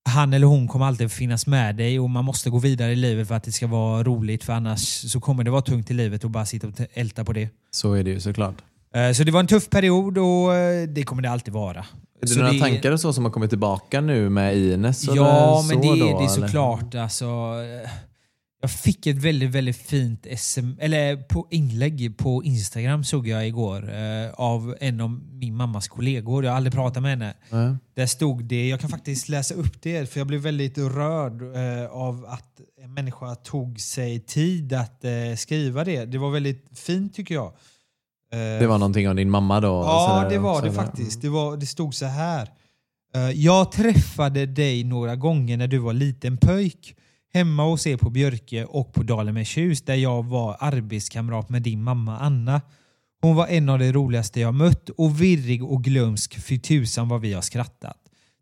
[0.10, 3.28] han eller hon kommer alltid finnas med dig och man måste gå vidare i livet
[3.28, 6.24] för att det ska vara roligt för annars så kommer det vara tungt i livet
[6.24, 7.50] och bara sitta och älta på det.
[7.72, 8.56] Så är det ju såklart.
[8.96, 10.50] Eh, Så det var en tuff period och
[10.90, 11.80] det kommer det alltid vara.
[11.80, 11.86] Är
[12.22, 15.04] det Så några det- tankar så som har kommit tillbaka nu med Ines?
[15.04, 17.26] Ja, eller men så det, då, det är såklart alltså.
[18.64, 23.94] Jag fick ett väldigt, väldigt fint SM, eller på inlägg på Instagram såg jag igår
[23.94, 26.44] eh, av en av min mammas kollegor.
[26.44, 27.34] Jag har aldrig pratat med henne.
[27.50, 27.78] Ja.
[27.96, 31.92] Där stod det, jag kan faktiskt läsa upp det för jag blev väldigt rörd eh,
[31.92, 36.06] av att en människa tog sig tid att eh, skriva det.
[36.06, 37.48] Det var väldigt fint tycker jag.
[38.34, 39.68] Eh, Det var någonting av din mamma då?
[39.68, 41.22] Ja, sådär det var också, det faktiskt.
[41.22, 42.50] Det, var, det stod så här.
[43.16, 46.96] Eh, Jag träffade dig några gånger när du var liten pöjk
[47.34, 52.18] hemma hos er på Björke och på Dalemershus där jag var arbetskamrat med din mamma
[52.20, 52.62] Anna.
[53.22, 57.22] Hon var en av de roligaste jag mött och virrig och glömsk för tusan vad
[57.22, 57.98] vi har skrattat.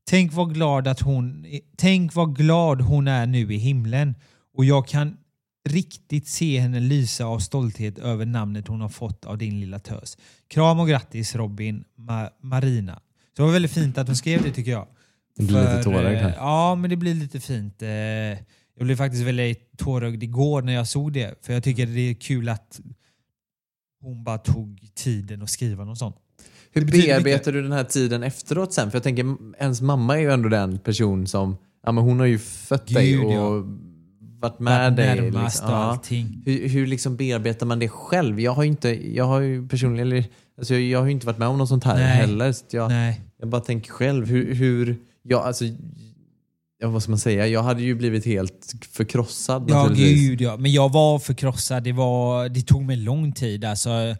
[0.09, 1.45] Tänk vad glad att hon
[1.77, 4.15] Tänk vad glad hon är nu i himlen
[4.57, 5.17] och jag kan
[5.69, 10.17] riktigt se henne lysa av stolthet över namnet hon har fått av din lilla tös.
[10.47, 12.93] Kram och grattis Robin Ma- Marina.
[12.95, 14.87] Så det var väldigt fint att hon skrev det tycker jag.
[15.35, 16.33] Det blir lite tårögd här.
[16.37, 17.81] Ja, men det blir lite fint.
[17.81, 17.89] Eh,
[18.79, 21.45] Jag blev faktiskt väldigt tårögd igår när jag såg det.
[21.45, 22.79] För jag tycker det är kul att
[24.01, 26.15] hon bara tog tiden att skriva något sånt.
[26.71, 28.91] Hur bearbetar du den här tiden efteråt sen?
[28.91, 32.25] För jag tänker, ens mamma är ju ändå den person som, ja men hon har
[32.25, 33.63] ju fött dig Gud, och ja.
[34.39, 35.21] varit med dig.
[35.21, 35.67] närmast liksom.
[35.67, 35.77] och Ja.
[35.83, 36.41] allting.
[36.45, 38.39] Hur, hur liksom bearbetar man det själv?
[38.39, 40.23] Jag har ju inte, jag har ju personligen,
[40.57, 42.07] alltså jag, jag har inte varit med om något sånt här Nej.
[42.07, 42.51] heller.
[42.51, 43.21] Så jag, Nej.
[43.39, 45.65] jag bara tänker själv, hur, hur ja, alltså,
[46.79, 47.47] ja, vad ska man säga?
[47.47, 50.57] Jag hade ju blivit helt förkrossad Ja, gud ja.
[50.57, 51.83] Men jag var förkrossad.
[51.83, 53.65] Det, var, det tog mig lång tid.
[53.65, 54.15] Alltså,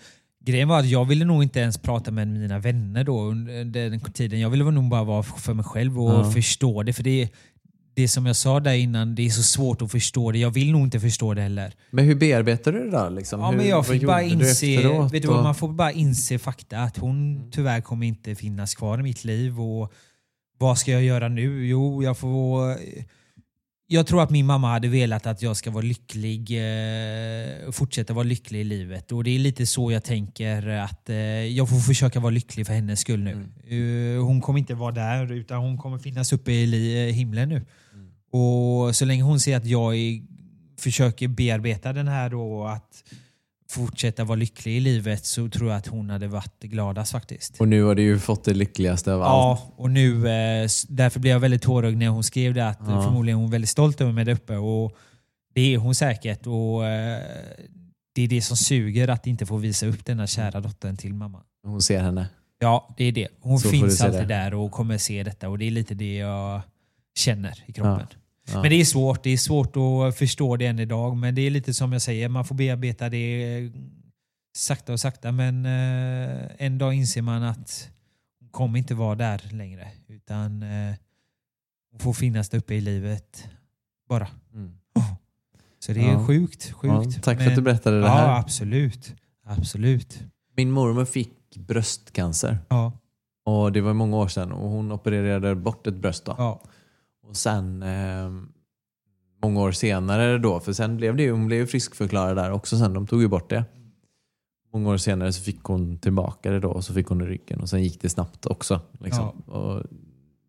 [0.46, 4.00] grejen var att jag ville nog inte ens prata med mina vänner då under den
[4.00, 4.40] tiden.
[4.40, 6.32] Jag ville nog bara vara för mig själv och Ja.
[6.32, 6.94] förstå det.
[6.94, 7.30] För det,
[7.96, 10.38] det som jag sa där innan, det är så svårt att förstå det.
[10.40, 11.74] Jag vill nog inte förstå det heller.
[11.92, 13.10] Men hur bearbetar du det där?
[13.10, 13.40] Liksom?
[13.40, 15.14] Ja, hur, men jag fick bara inse, efteråt?
[15.14, 19.00] vet du Och- man får bara inse fakta att hon tyvärr kommer inte finnas kvar
[19.00, 19.60] i mitt liv.
[19.62, 19.94] Och
[20.60, 21.68] vad ska jag göra nu?
[21.68, 22.78] Jo, jag får...
[23.92, 28.24] Jag tror att min mamma hade velat att jag ska vara lycklig, eh, fortsätta vara
[28.24, 29.12] lycklig i livet.
[29.12, 32.74] Och det är lite så jag tänker att eh, jag får försöka vara lycklig för
[32.74, 33.32] hennes skull nu.
[33.32, 37.66] Eh, hon kommer inte vara där utan hon kommer finnas uppe i eh, himlen nu.
[38.32, 40.22] Och så länge hon ser att jag är,
[40.80, 43.04] försöker bearbeta den här då att
[43.70, 47.60] fortsätta vara lycklig i livet så tror jag att hon hade varit gladast faktiskt.
[47.62, 49.30] Och nu har du ju fått det lyckligaste av allt.
[49.30, 52.68] Ja, och nu, eh, därför blev jag väldigt tårögd när hon skrev det.
[52.68, 53.02] Att Ja.
[53.04, 54.56] Förmodligen är hon väldigt stolt över mig där uppe.
[54.56, 54.96] Och
[55.54, 56.48] det är hon säkert.
[56.48, 57.22] Och eh,
[58.16, 61.42] Det är det som suger att inte få visa upp denna kära dottern till mamma.
[61.64, 62.30] Hon ser henne.
[62.60, 63.28] Ja, det är det.
[63.42, 64.26] Hon Så finns alltid det.
[64.26, 65.50] där och kommer se detta.
[65.50, 66.62] Och det är lite det jag
[67.16, 68.08] känner i kroppen.
[68.12, 68.19] Ja.
[68.54, 69.24] Men det är svårt.
[69.24, 71.18] Det är svårt att förstå det än idag.
[71.18, 73.72] Men det är lite som jag säger, man får bearbeta det eh,
[74.58, 75.32] sakta och sakta.
[75.32, 77.90] Men eh, en dag inser man att
[78.40, 79.88] hon kommer inte vara där längre.
[80.08, 80.96] Utan eh,
[81.92, 83.48] hon får finnas där uppe i livet
[84.10, 84.28] bara.
[84.54, 84.72] Mm.
[85.80, 86.26] Så det är Ja.
[86.28, 86.74] sjukt.
[86.84, 87.24] Ja, sjukt.
[87.24, 88.40] tack för att du berättade det ja, här.
[88.40, 89.14] absolut.
[89.46, 90.20] Absolut.
[90.56, 92.58] Min mormor fick bröstcancer.
[92.70, 92.92] Ja,
[93.46, 96.26] Och Det var många år sedan och hon opererade bort ett bröst.
[96.26, 96.36] Då.
[96.38, 96.62] ja.
[97.30, 98.32] Och sen eh,
[99.44, 102.78] många år senare då, för sen blev det ju, hon blev ju friskförklarad där också
[102.78, 102.94] sen.
[102.94, 103.64] De tog ju bort det.
[104.74, 107.60] Många år senare så fick hon tillbaka det då och så fick hon i ryggen
[107.62, 108.82] och sen gick det snabbt också.
[109.00, 109.28] Liksom.
[109.30, 109.84] Och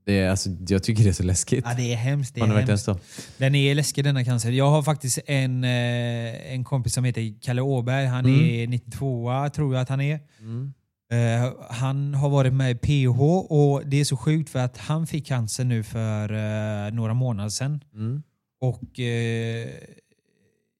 [0.07, 1.64] det är, alltså, jag tycker det är så läskigt.
[1.69, 2.35] ja det är hemskt.
[2.35, 2.88] Det är hemskt.
[3.38, 4.51] Den är läskig denna cancer.
[4.51, 8.07] Jag har faktiskt en, eh, en kompis som heter Kalle Åberg.
[8.07, 8.40] Han Mm.
[8.45, 10.21] är 92 tror jag att han är.
[10.40, 10.73] Mm.
[11.11, 13.20] Eh, han har varit med i PH
[13.53, 17.51] och det är så sjukt för att han fick cancer nu för eh, några månader
[17.51, 17.85] sedan.
[17.94, 18.23] Mm.
[18.61, 19.68] Och eh,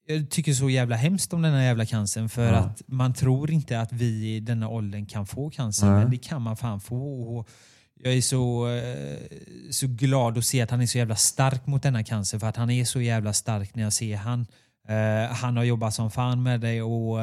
[0.07, 2.55] jag tycker så jävla hemskt om den här jävla cancern för Ja.
[2.55, 5.99] att man tror inte att vi i denna åldern kan få cancer Nej.
[6.01, 7.23] men det kan man fan få.
[7.37, 7.49] Och
[8.03, 8.67] jag är så,
[9.71, 12.55] så glad att se att han är så jävla stark mot denna cancer för att
[12.55, 14.45] han är så jävla stark när jag ser han.
[15.31, 17.19] Han har jobbat som fan med det och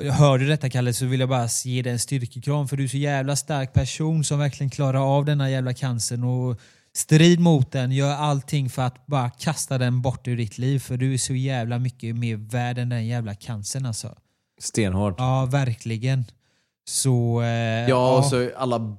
[0.00, 2.88] Hör du detta Kalle så vill jag bara ge dig en styrkekram för du är
[2.88, 6.60] så jävla stark person som verkligen klarar av denna jävla cancern och
[6.94, 10.96] strid mot den, gör allting för att bara kasta den bort ur ditt liv för
[10.96, 14.14] du är så jävla mycket mer värd än den jävla cancern alltså.
[14.60, 15.14] Stenhårt.
[15.18, 16.24] Ja, verkligen.
[16.88, 17.42] Så...
[17.42, 18.96] Eh, Ja, och så alla,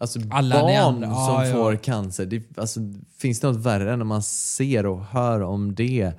[0.00, 1.52] alltså Alla barn andra, som ja, ja.
[1.52, 2.26] får cancer.
[2.26, 2.80] Det, alltså,
[3.18, 6.12] finns det något värre än när man ser och hör om det?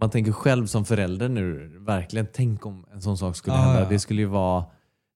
[0.00, 3.82] Man tänker själv som förälder nu, verkligen tänk om en sån sak skulle Ja, hända.
[3.82, 3.88] ja.
[3.88, 4.64] Det skulle ju vara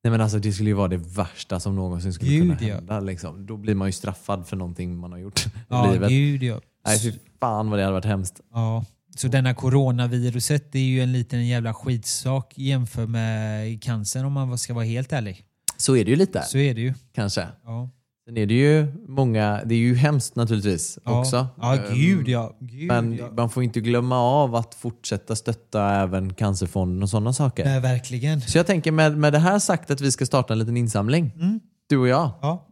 [0.04, 2.74] Nej men alltså det skulle ju vara det värsta som någonsin skulle Gud, kunna ja.
[2.74, 3.00] hända.
[3.00, 3.46] Liksom.
[3.46, 6.08] Då blir man ju straffad för någonting man har gjort i ja, livet.
[6.08, 6.60] gud ja.
[6.86, 8.40] Nej fy fan vad det hade varit hemskt.
[8.52, 8.84] Ja.
[9.16, 14.58] Så denna coronaviruset det är ju en liten jävla skitsak jämfört med cancern om man
[14.58, 15.44] ska vara helt ärlig.
[15.76, 16.94] Så är det ju lite Så är det ju.
[17.14, 17.46] kanske.
[17.64, 17.88] Ja,
[18.30, 21.20] Sen är det ju många, det är ju hemskt naturligtvis ja.
[21.20, 21.46] också.
[21.60, 22.56] Ja, Ehm, gud ja.
[22.60, 23.30] Gud, Men ja.
[23.36, 27.64] man får inte glömma av att fortsätta stötta även Cancerfonden och sådana saker.
[27.64, 28.40] Nej, verkligen.
[28.40, 31.32] Så jag tänker med, med det här sagt att vi ska starta en liten insamling.
[31.36, 31.60] Mm.
[31.88, 32.30] Du och jag.
[32.42, 32.66] Ja.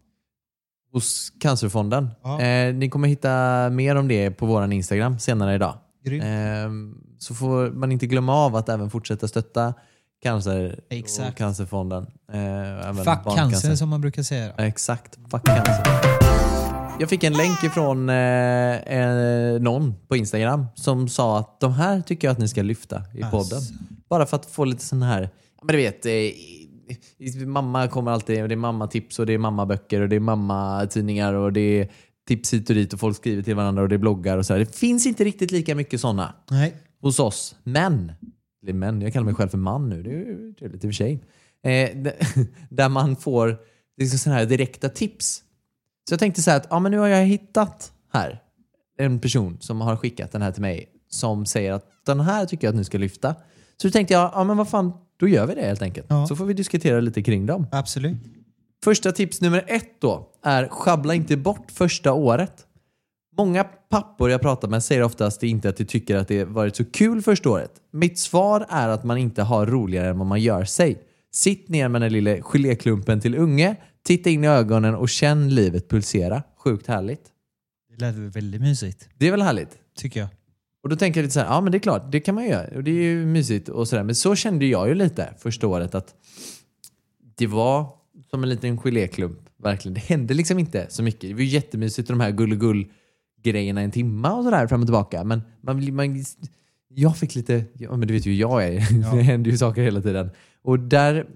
[0.92, 2.08] Hos Cancerfonden.
[2.22, 2.40] Ja.
[2.40, 5.74] Eh, ni kommer hitta mer om det på vår Instagram senare idag.
[6.06, 6.70] Eh,
[7.18, 9.74] så får man inte glömma av att även fortsätta stötta
[10.22, 11.38] cancer och Exakt.
[11.38, 12.06] Cancerfonden.
[12.32, 14.52] Eh, Fuck cancer som man brukar säga.
[14.58, 15.84] Exakt, fuck cancer.
[17.00, 18.16] Jag fick en länk ifrån eh,
[18.76, 23.02] eh, någon på Instagram som sa att de här tycker jag att ni ska lyfta
[23.14, 23.38] i Alltså.
[23.38, 23.62] podden.
[24.10, 25.30] Bara för att få lite sån här,
[25.62, 26.12] men du vet, eh,
[27.46, 31.34] mamma kommer alltid, och det är mammatips och det är mammaböcker och det är mammatidningar
[31.34, 31.88] och det är
[32.28, 34.52] tips hit och dit och folk skriver till varandra och det är bloggar och så
[34.52, 34.60] här.
[34.60, 36.34] Det finns inte riktigt lika mycket sådana
[37.02, 37.56] hos oss.
[37.64, 38.12] Men,
[38.62, 40.90] eller men, jag kallar mig själv för man nu, det är ju trevligt i och
[40.90, 41.24] för sig.
[41.62, 41.90] Eh,
[42.70, 43.58] där man får
[43.96, 45.44] liksom sådana här direkta tips.
[46.08, 48.42] Så jag tänkte så här att ja, men nu har jag hittat här
[48.98, 52.66] en person som har skickat den här till mig som säger att den här tycker
[52.66, 53.34] jag att ni ska lyfta.
[53.76, 56.06] Så då tänkte jag, ja men vad fan, då gör vi det helt enkelt.
[56.10, 56.26] Ja.
[56.26, 57.66] Så får vi diskutera lite kring dem.
[57.72, 58.16] Absolut.
[58.84, 62.66] Första tips nummer ett då är schabbla inte bort första året.
[63.36, 66.84] Många pappor jag pratar med säger oftast inte att de tycker att det varit så
[66.84, 67.70] kul första året.
[67.92, 71.02] Mitt svar är att man inte har roligare än vad man gör sig.
[71.32, 75.88] Sitt ner med den lilla geléklumpen till unge, titta in i ögonen och känn livet
[75.88, 76.42] pulsera.
[76.64, 77.22] Sjukt härligt.
[77.90, 79.70] Det lät väl väldigt mysigt, Det är väl härligt?
[79.96, 80.28] tycker jag.
[80.82, 82.46] Och då tänker jag lite så här, ja men det är klart, det kan man
[82.46, 82.76] göra.
[82.76, 84.02] Och det är ju mysigt och sådär.
[84.02, 86.14] Men så kände jag ju lite första året att
[87.36, 87.86] det var
[88.30, 89.38] som en liten geléklump.
[89.62, 89.94] Verkligen.
[89.94, 91.20] Det hände liksom inte så mycket.
[91.20, 92.86] Det var ju jättemysigt och de här gull
[93.42, 95.24] grejerna en timma och sådär fram och tillbaka.
[95.24, 96.24] Men man, man,
[96.94, 99.12] jag fick lite, ja men du vet ju hur jag är.
[99.16, 100.30] Det händer ju saker hela tiden.
[100.62, 101.26] Och där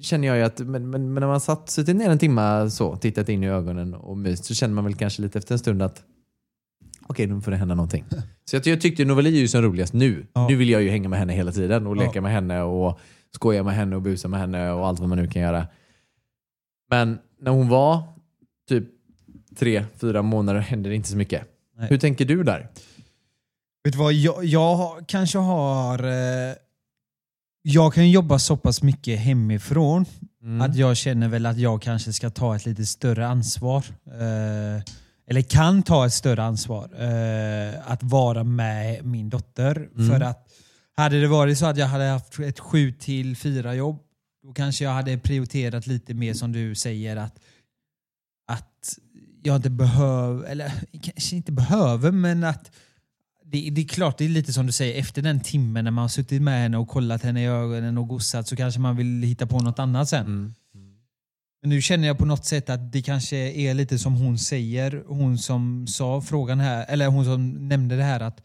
[0.00, 2.96] känner jag ju att, men, men, men när man satt, suttit ner en timma så,
[2.96, 5.82] tittat in i ögonen och myst, så känner man väl kanske lite efter en stund
[5.82, 6.02] att
[7.06, 8.04] okej, nu får det hända någonting.
[8.44, 10.26] Så jag, jag tyckte Novali är ju som roligast nu.
[10.32, 10.48] Ja.
[10.48, 12.00] Nu vill jag ju hänga med henne hela tiden och Ja.
[12.00, 12.98] leka med henne och
[13.34, 15.66] skoja med henne och busa med henne och allt vad man nu kan göra.
[16.90, 18.02] Men när hon var
[18.68, 18.84] typ
[19.56, 21.42] tre, fyra månader hände det inte så mycket.
[21.76, 21.86] Nej.
[21.90, 22.68] Hur tänker du där?
[23.84, 26.04] Vet du vad, jag, jag kanske har...
[26.04, 26.54] Eh,
[27.62, 30.06] jag kan jobba så pass mycket hemifrån
[30.42, 30.60] Mm.
[30.60, 33.84] att jag känner väl att jag kanske ska ta ett lite större ansvar.
[34.06, 34.82] Eh,
[35.26, 36.90] eller kan ta ett större ansvar.
[36.98, 39.76] Eh, att vara med min dotter.
[39.76, 40.10] Mm.
[40.10, 40.48] För att
[40.96, 43.98] hade det varit så att jag hade haft ett 7 till 4 jobb,
[44.42, 47.40] då kanske jag hade prioriterat lite mer som du säger att, att
[49.42, 52.70] jag inte behöver, eller kanske inte behöver, men att
[53.44, 56.02] det, det är klart, det är lite som du säger, efter den timmen när man
[56.02, 59.22] har suttit med henne och kollat henne i ögonen och gossat så kanske man vill
[59.22, 60.26] hitta på något annat sen.
[60.26, 60.54] Mm.
[61.60, 65.02] Men nu känner jag på något sätt att det kanske är lite som hon säger,
[65.06, 68.42] hon som sa frågan här, eller hon som nämnde det här att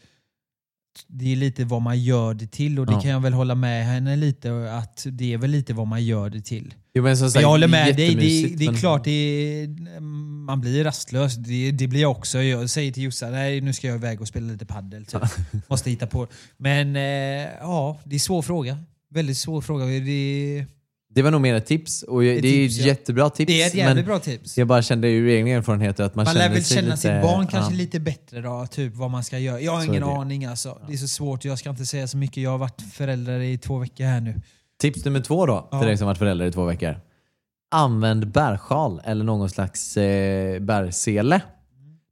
[1.08, 3.02] det är lite vad man gör det till och det Ja.
[3.02, 6.30] kan jag väl hålla med henne lite att det är väl lite vad man gör
[6.30, 6.74] det till.
[6.98, 9.04] Jo, men som sagt, jag håller det är med dig, det, det är men- klart
[9.04, 10.00] det är,
[10.46, 11.36] man blir rastlös.
[11.36, 12.42] Det, det blir jag också.
[12.42, 15.06] Jag säger till Jossan, nej nu ska jag iväg och spela lite paddel.
[15.06, 15.22] Typ.
[15.68, 16.28] Måste hitta på.
[16.58, 17.02] Men eh,
[17.62, 18.78] ja, det är svår fråga.
[19.14, 19.86] Väldigt svår fråga.
[19.86, 20.66] Det,
[21.14, 22.88] Det var nog mer ett tips och det är tips, ett ja.
[22.88, 23.48] jättebra tips.
[23.48, 24.58] det är ett jävligt bra tips.
[24.58, 27.48] Jag bara kände ur egna erfarenheter att man, Man känner lär väl känna sitt barn
[27.48, 27.78] kanske ja.
[27.78, 29.62] lite bättre då, typ vad man ska göra.
[29.62, 30.82] Jag har Så ingen aning alltså.
[30.88, 32.44] Det är så svårt, jag ska inte säga så mycket.
[32.44, 34.42] Jag har varit förälder i två veckor här nu.
[34.82, 36.96] Tips nummer två då, till dig som varit förälder i två veckor.
[37.72, 41.42] Använd bärsjal eller någon slags eh, bärsele.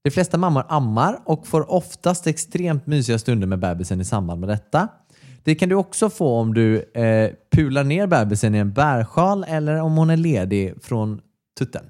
[0.03, 4.49] De flesta mammor ammar och får oftast extremt mysiga stunder med bebisen i samband med
[4.49, 4.87] detta.
[5.43, 9.81] Det kan du också få om du eh, pular ner bebisen i en bärsjal eller
[9.81, 11.21] om hon är ledig från
[11.59, 11.85] tutten.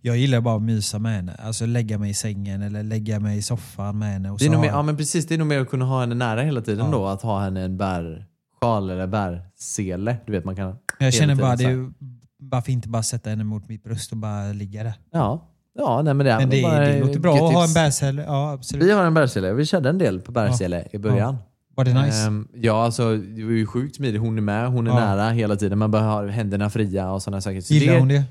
[0.00, 1.34] Jag gillar bara att mysa med henne.
[1.42, 4.30] Alltså lägga mig i sängen eller lägga mig i soffan med henne.
[4.30, 6.00] Och Det är nog mer, ja men precis, det är nog mer att kunna ha
[6.00, 6.92] henne nära hela tiden Ja.
[6.92, 8.24] då, att ha henne i en bärsjal.
[8.60, 10.16] Sjal eller bärsele.
[10.26, 10.76] Du vet man kan...
[10.98, 11.92] Jag känner bara, det, är-
[12.38, 14.94] varför inte bara sätta henne mot mitt bröst och bara ligga där?
[15.12, 18.22] Ja, ja nej, men det, Men det, bara det låter bra att ha en bärsele.
[18.24, 18.84] Ja, absolut.
[18.86, 19.52] Vi har en bärsele.
[19.52, 21.36] Vi körde en del på bärsele i början.
[21.76, 22.26] Var det nice?
[22.26, 24.20] Ehm, ja, alltså det var ju sjukt smidigt.
[24.20, 24.96] Hon är med, hon är Ja.
[24.96, 25.78] nära hela tiden.
[25.78, 27.60] Man behöver ha händerna fria och sådana saker.
[27.60, 28.22] Så Gillar det- hon det?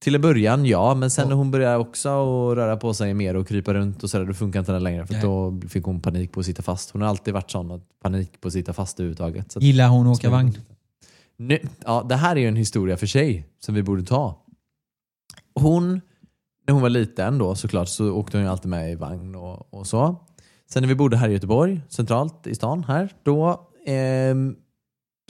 [0.00, 3.36] Till en början ja, men sen när hon började också att röra på sig mer
[3.36, 5.06] och krypa runt och sådär, då funkar inte det längre.
[5.06, 5.22] För Nej.
[5.22, 6.90] då fick hon panik på att sitta fast.
[6.90, 9.52] Hon har alltid varit sån, att panik på att sitta fast överhuvudtaget.
[9.52, 10.58] Så att- Gillar hon att åka vagn?
[11.36, 14.44] Nu, ja, det här är ju en historia för sig som vi borde ta.
[15.54, 16.00] Hon,
[16.66, 19.74] när hon var liten då såklart, så åkte hon ju alltid med i vagn och,
[19.74, 20.16] och så.
[20.70, 24.56] Sen när vi bodde här i Göteborg, centralt i stan här, då ehm,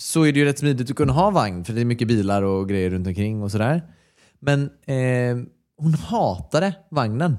[0.01, 2.43] så är det ju rätt smidigt att kunna ha vagn för det är mycket bilar
[2.43, 3.83] och grejer runt omkring och sådär.
[4.41, 7.39] Men ehm, hon hatade vagnen.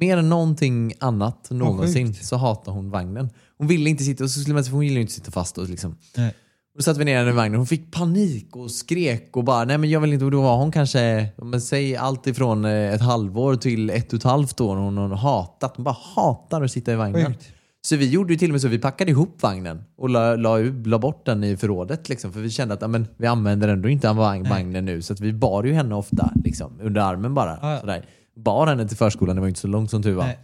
[0.00, 2.26] Mer än någonting annat någonsin sjukt.
[2.26, 3.30] så hatar hon vagnen.
[3.58, 5.68] Hon ville inte sitta, och så skulle man, hon gillar ju inte sitta fast och
[5.68, 6.34] liksom Nej.
[6.76, 7.58] då satt vi ner henne i vagnen.
[7.58, 10.24] Hon fick panik och skrek och bara, nej men jag vill inte.
[10.24, 14.16] Och då var hon kanske, men säg allt ifrån eh, ett halvår till ett och
[14.16, 14.76] ett halvt år.
[14.76, 17.26] Hon har hatat, hon bara hatar att sitta i vagnen.
[17.26, 17.52] Sjukt.
[17.84, 20.58] Så vi gjorde ju till och med så, vi packade ihop vagnen och la, la,
[20.84, 22.08] la bort den i förrådet.
[22.08, 25.02] Liksom, för vi kände att ja, men, vi använder ändå inte vagn, vagnen nu.
[25.02, 27.58] Så vi bar ju henne ofta liksom, under armen bara.
[27.62, 27.78] Ja.
[27.80, 28.06] Sådär.
[28.36, 30.24] Bar henne till förskolan, det var ju inte så långt som tur var.
[30.24, 30.38] Nej.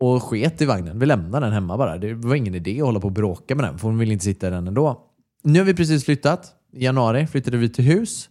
[0.00, 0.98] Och sket i vagnen.
[0.98, 1.98] Vi lämnade den hemma bara.
[1.98, 4.24] Det var ingen idé att hålla på och bråka med den, för hon ville inte
[4.24, 5.06] sitta i den ändå.
[5.42, 6.52] Nu har vi precis flyttat.
[6.72, 8.29] I januari flyttade vi till hus.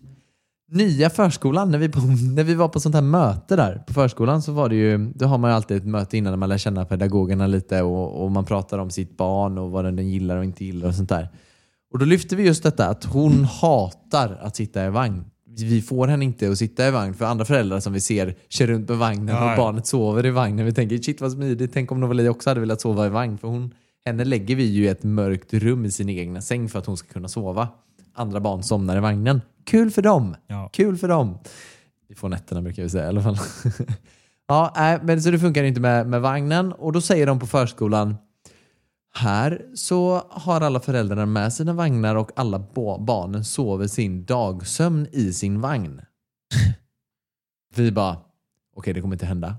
[0.72, 2.00] Nya förskolan, när vi, på,
[2.36, 5.26] när vi var på sånt här möte där på förskolan så var det ju, då
[5.26, 8.32] har man ju alltid ett möte innan när man lär känna pedagogerna lite och, och
[8.32, 11.30] man pratar om sitt barn och vad den gillar och inte gillar och sånt där.
[11.92, 15.26] Och då lyfte vi just detta att hon hatar att sitta i vagn.
[15.46, 18.68] Vi får henne inte att sitta i vagn för andra föräldrar som vi ser kör
[18.68, 20.66] runt med vagnen och barnet sover i vagnen.
[20.66, 23.38] Vi tänker shit vad smidigt, tänk om Novali också hade velat sova i vagn.
[23.38, 23.74] För hon,
[24.06, 26.98] henne lägger vi ju i ett mörkt rum i sin egna säng för att hon
[26.98, 27.68] ska kunna sova.
[28.20, 29.42] Andra barn somnar i vagnen.
[29.66, 30.36] Kul för dem!
[30.48, 30.70] Ja.
[30.74, 31.38] Kul för dem!
[32.08, 33.38] Vi får nätterna brukar vi säga i alla fall.
[34.48, 37.48] ja, nej, men så det funkar inte med, med vagnen och då säger de på
[37.48, 38.16] förskolan
[39.14, 45.08] här så har alla föräldrarna med sina vagnar och alla ba- barnen sover sin dagsömn
[45.12, 46.02] i sin vagn.
[47.76, 48.18] Vi bara,
[48.76, 49.56] okej det kommer inte hända.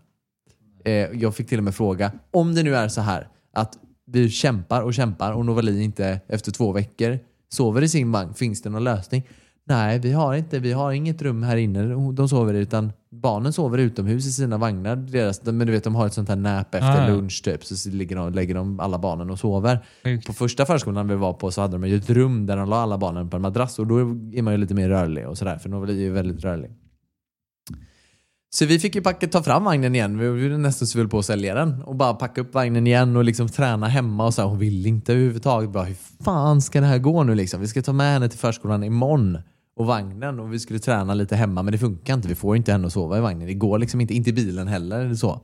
[0.85, 4.31] Eh, jag fick till och med fråga, om det nu är så här att vi
[4.31, 7.19] kämpar och kämpar och Novali inte efter två veckor
[7.53, 9.23] sover i sin vagn, finns det någon lösning?
[9.65, 10.59] Nej, vi har inte.
[10.59, 14.59] Vi har inget rum här inne de sover i, utan barnen sover utomhus i sina
[14.59, 14.97] vagnar.
[14.97, 17.91] Deras, men du vet, de har ett sånt här nap efter Ah, lunch typ, så
[17.91, 19.85] ligger de, lägger de alla barnen och sover.
[20.05, 20.27] Sjukt.
[20.27, 22.77] På första förskolan vi var på så hade de ju ett rum där de la
[22.77, 25.59] alla barnen på en madrass och då är man ju lite mer rörlig och sådär,
[25.59, 26.71] för Novali är ju väldigt rörlig.
[28.53, 30.19] Så vi fick ju packa, ta fram vagnen igen.
[30.19, 31.83] Vi var nästan så vi på att sälja den.
[31.83, 34.27] Och bara packa upp vagnen igen och liksom träna hemma.
[34.27, 35.71] Och så här, hon vill inte överhuvudtaget.
[35.71, 37.61] Bara, hur fan ska det här gå nu liksom?
[37.61, 39.39] Vi ska ta med henne till förskolan imorgon.
[39.77, 40.41] Och vagnen.
[40.41, 41.63] Och vi skulle träna lite hemma.
[41.63, 42.29] Men det funkar inte.
[42.29, 43.47] Vi får inte henne att sova i vagnen.
[43.47, 44.15] Det går liksom inte.
[44.15, 45.01] Inte i bilen heller.
[45.01, 45.41] Eller så.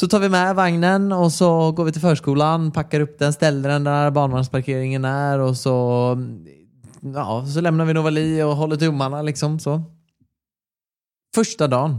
[0.00, 3.68] Så tar vi med vagnen och så går vi till förskolan, packar upp den, ställer
[3.68, 6.46] den där barnvagnsparkeringen är och så, mm,
[7.14, 9.82] ja, så lämnar vi Novali och håller tummarna liksom så.
[11.34, 11.98] Första dagen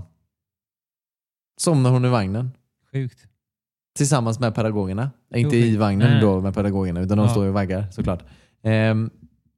[1.61, 2.51] somnar hon i vagnen
[2.91, 3.19] Sjukt.
[3.97, 5.11] tillsammans med pedagogerna.
[5.35, 6.21] Inte Jo, i vagnen nej.
[6.21, 7.31] då med pedagogerna utan de Ja.
[7.31, 8.23] står och vaggar såklart.
[8.63, 9.09] Ehm,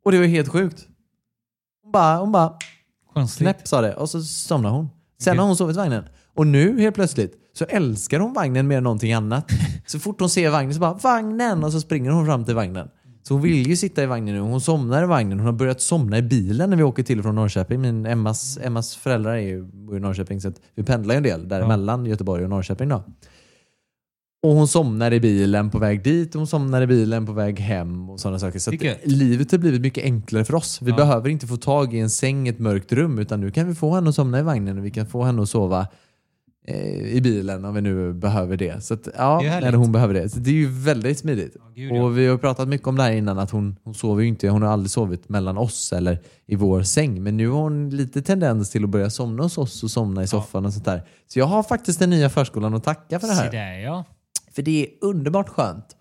[0.05, 0.87] och det var helt sjukt.
[1.83, 2.57] Hon bara, hon bara
[3.13, 3.41] Konstigt.
[3.41, 4.89] knäpp sa det och så somnar hon.
[5.19, 5.39] Sen Okej.
[5.39, 6.03] har hon sovit i vagnen.
[6.35, 9.51] Och nu helt plötsligt så älskar hon vagnen mer än någonting annat.
[9.85, 12.89] Så fort hon ser vagnen så bara vagnen och så springer hon fram till vagnen.
[13.23, 14.41] Så hon vill ju sitta i vagnen nu.
[14.41, 15.39] Hon somnar i vagnen.
[15.39, 17.81] Hon har börjat somna i bilen när vi åker till och från Norrköping.
[17.81, 21.23] Min, Emmas, Emmas föräldrar är ju, bor i Norrköping så att vi pendlar ju en
[21.23, 22.89] del däremellan Göteborg och Norrköping.
[22.89, 23.03] Då.
[24.43, 27.59] Och hon somnar i bilen på väg dit och hon somnar i bilen på väg
[27.59, 28.59] hem och sådana saker.
[28.59, 28.71] Så
[29.03, 30.79] livet har blivit mycket enklare för oss.
[30.81, 30.97] Vi Ja.
[30.97, 33.75] behöver inte få tag i en säng i ett mörkt rum utan nu kan vi
[33.75, 35.87] få henne att somna i vagnen och vi kan få henne att sova
[36.65, 38.83] i bilen om vi nu behöver det.
[38.83, 40.29] Så att, ja, eller hon behöver det.
[40.29, 41.55] Så det är ju väldigt smidigt.
[41.59, 42.03] Ja, gud, ja.
[42.03, 44.49] och vi har pratat mycket om det här innan att hon, hon sover ju inte,
[44.49, 47.23] hon har aldrig sovit mellan oss eller i vår säng.
[47.23, 50.27] Men nu har hon lite tendens till att börja somna hos oss och somna i
[50.27, 51.03] soffan och sånt där.
[51.27, 53.51] Så jag har faktiskt den nya förskolan att tacka för det här.
[53.51, 54.03] där ja.
[54.51, 55.95] För det är underbart skönt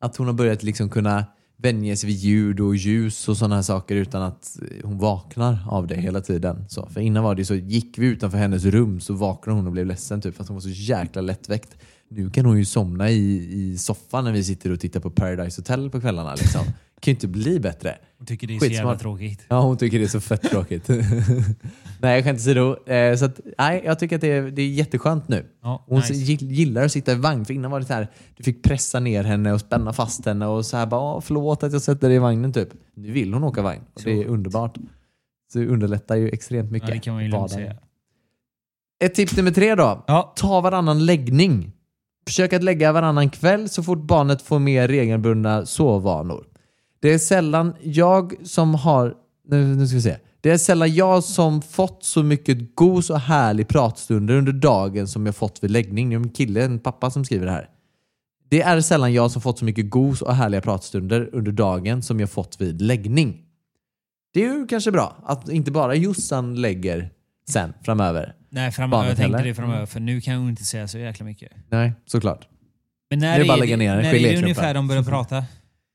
[0.00, 1.24] att hon har börjat liksom kunna
[1.62, 5.86] vänja sig vid ljud och ljus och sådana här saker utan att hon vaknar av
[5.86, 6.64] det hela tiden.
[6.68, 9.72] Så, för innan var det så, gick vi utanför hennes rum så vaknade hon och
[9.72, 11.76] blev ledsen typ för att hon var så jäkla lättväckt.
[12.08, 15.60] Nu kan hon ju somna i, i soffan när vi sitter och tittar på Paradise
[15.60, 16.34] Hotel på kvällarna.
[16.34, 16.64] Liksom
[17.00, 17.98] kan ju inte bli bättre.
[18.18, 19.00] Hon tycker det är så jävla Skitsmart.
[19.00, 19.46] tråkigt.
[19.48, 20.88] Ja, hon tycker det är så fett tråkigt.
[22.00, 22.86] nej, skämt åsido.
[22.92, 25.46] Eh, så att, nej, jag tycker att det är, det är jätteskönt nu.
[25.62, 26.12] Ja, Hon nice.
[26.12, 27.44] gill- gillar att sitta i vagn.
[27.44, 30.46] För innan var det så här, du fick pressa ner henne och spänna fast henne
[30.46, 32.68] och så här bara "Åh, förlåt att jag sätter dig i vagnen typ.
[32.96, 34.76] Nu vill hon åka vagn och det är underbart.
[35.52, 36.88] Så det underlättar ju extremt mycket.
[36.88, 37.76] Ja, det kan man ju lugnt säga.
[39.04, 40.04] Ett tips nummer tre då.
[40.06, 41.72] Ja, Ta varannan läggning.
[42.26, 46.46] Försök att lägga varannan kväll så fort barnet får mer regelbundna sovvanor.
[47.00, 49.14] Det är sällan jag som har...
[49.48, 50.16] Nu, nu ska vi se.
[50.40, 55.26] Det är sällan jag som fått så mycket gos och härlig pratstunder under dagen som
[55.26, 56.10] jag fått vid läggning.
[56.10, 57.68] Det är en kille, en pappa som skriver det här.
[58.50, 62.20] Det är sällan jag som fått så mycket gos och härliga pratstunder under dagen som
[62.20, 63.44] jag fått vid läggning.
[64.34, 67.10] Det är ju kanske bra att inte bara Jossan lägger
[67.50, 68.34] sen framöver.
[68.50, 69.48] nej, framöver, Barnet jag tänkte heller?
[69.48, 71.52] det framöver för nu kan hon inte säga så jäkla mycket.
[71.70, 72.48] Nej, såklart.
[73.10, 75.44] Men Det när är bara är, lägga ner när är det ungefär de börjar prata?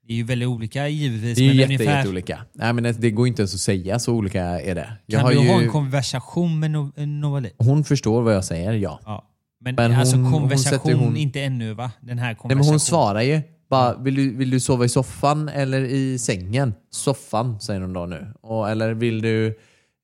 [0.07, 1.37] Det är ju väldigt olika givetvis.
[1.37, 2.45] Det är ju jätte, ungefär, jätteolika.
[2.53, 4.93] Nej, men det går inte ens att säga, så olika är det.
[5.05, 7.49] Jag Kan du ju, ha en konversation med no Novali?
[7.57, 8.99] hon förstår vad jag säger, ja.
[9.05, 9.23] Ja.
[9.61, 11.91] Men, Men alltså hon- konversation, hon- inte ännu va?
[12.01, 13.41] Den här Nej, men hon svarar ju.
[13.69, 16.73] Bara, vill, du, vill du sova i soffan eller i sängen?
[16.91, 18.27] Soffan, säger hon då nu.
[18.41, 19.59] Och, eller vill du...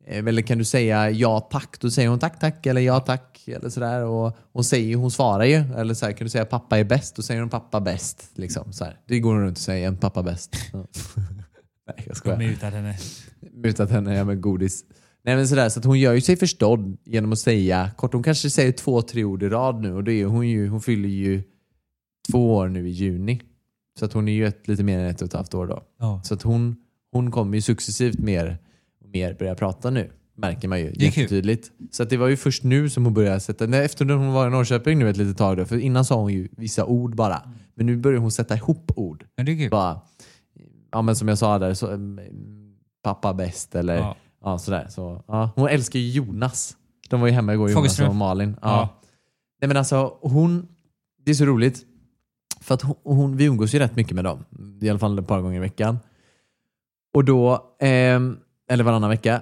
[0.06, 1.80] eh, Eller kan du säga ja tack?
[1.80, 3.48] Då säger hon tack tack eller ja tack.
[3.48, 4.04] Eller sådär.
[4.06, 5.56] Och hon, säger, hon svarar ju.
[5.56, 7.16] Eller så här, kan du säga pappa är bäst?
[7.16, 8.32] Då säger hon pappa bäst.
[8.36, 9.00] Liksom, så här.
[9.08, 10.56] Det går hon runt och säger en pappa bäst.
[11.88, 12.38] Nej, jag skojar.
[12.38, 12.98] Mutat henne.
[13.54, 14.86] mutat henne ja, med godis.
[15.24, 18.14] Nej, men sådär, så att hon gör ju sig förstådd genom att säga kort.
[18.14, 20.68] Hon kanske säger två, tre ord i rad nu och det är hon ju.
[20.68, 21.44] Hon fyller ju
[22.32, 23.42] två år nu i juni.
[24.00, 25.84] Så att hon är ju ett, lite mer än ett och ett halvt år då.
[26.00, 26.22] Ja.
[26.24, 26.76] Så att hon,
[27.12, 28.58] hon kommer ju successivt mer
[29.14, 30.12] mer börja prata nu.
[30.36, 31.72] Märker man ju jättetydligt.
[31.92, 34.34] Så att det var ju först nu som hon började sätta, nej, efter att hon
[34.34, 37.16] var i Norrköping nu ett litet tag då, för innan sa hon ju vissa ord
[37.16, 37.42] bara.
[37.76, 39.26] Men nu börjar hon sätta ihop ord.
[39.38, 39.70] Men det är kul.
[39.70, 40.02] Bara,
[40.92, 42.20] ja men som jag sa där, så, mm,
[43.04, 44.16] pappa bäst eller Ja.
[44.44, 44.58] ja.
[44.58, 44.88] sådär.
[44.90, 45.50] Så, ja.
[45.56, 46.78] Hon älskar ju Jonas.
[47.10, 48.56] De var ju hemma igår, Jonas och Malin.
[48.62, 48.90] Ja.
[49.62, 50.68] Nej men alltså hon,
[51.26, 51.86] det är så roligt.
[52.62, 54.46] För att hon, hon, vi umgås ju rätt mycket med dem.
[54.82, 56.00] I alla fall ett par gånger i veckan.
[57.14, 58.38] Och då, ehm,
[58.70, 59.42] eller varannan vecka.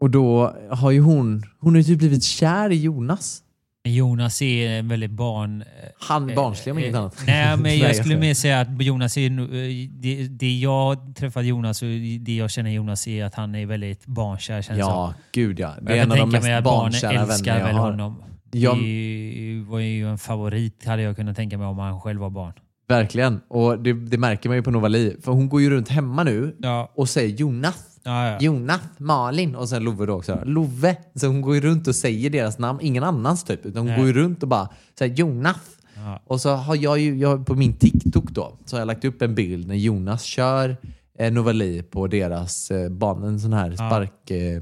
[0.00, 3.42] Och då har ju hon, hon har ju typ blivit kär i Jonas.
[3.84, 5.64] Jonas är en väldigt barn...
[6.00, 7.22] Han barnslig om eh, inget eh, annat.
[7.26, 9.30] Nej, men jag jag skulle mer säga att Jonas är...
[9.40, 11.88] eh, Det, det jag träffat Jonas och
[12.20, 14.78] det jag känner Jonas är att han är väldigt barnkär känns.
[14.78, 15.74] Ja, gud ja.
[15.82, 17.90] Det Jag är en kan av de mest barnkära vänner jag har.
[17.90, 18.22] honom.
[18.52, 22.30] Jag- Det var ju en favorit hade jag kunnat tänka mig om han själv var
[22.30, 22.52] barn.
[22.88, 23.40] Verkligen.
[23.48, 25.16] Och det, det märker man ju på Novali.
[25.24, 27.95] För hon går ju runt hemma nu Ja, och säger Jonas.
[28.06, 28.38] Ja, ja.
[28.40, 30.40] Jonas, Malin och sen Love då också.
[30.44, 30.96] Love.
[31.14, 33.66] Så hon går ju runt och säger deras namn, ingen annans typ.
[33.66, 33.98] Utan hon Nej.
[33.98, 35.56] går ju runt och bara säger Jonas.
[35.96, 36.22] Ja.
[36.26, 39.22] Och så har jag ju, jag, på min TikTok då, så har jag lagt upp
[39.22, 40.76] en bild när Jonas kör
[41.18, 44.30] eh, Novali på deras eh, ban, en sån här spark...
[44.30, 44.60] Eh,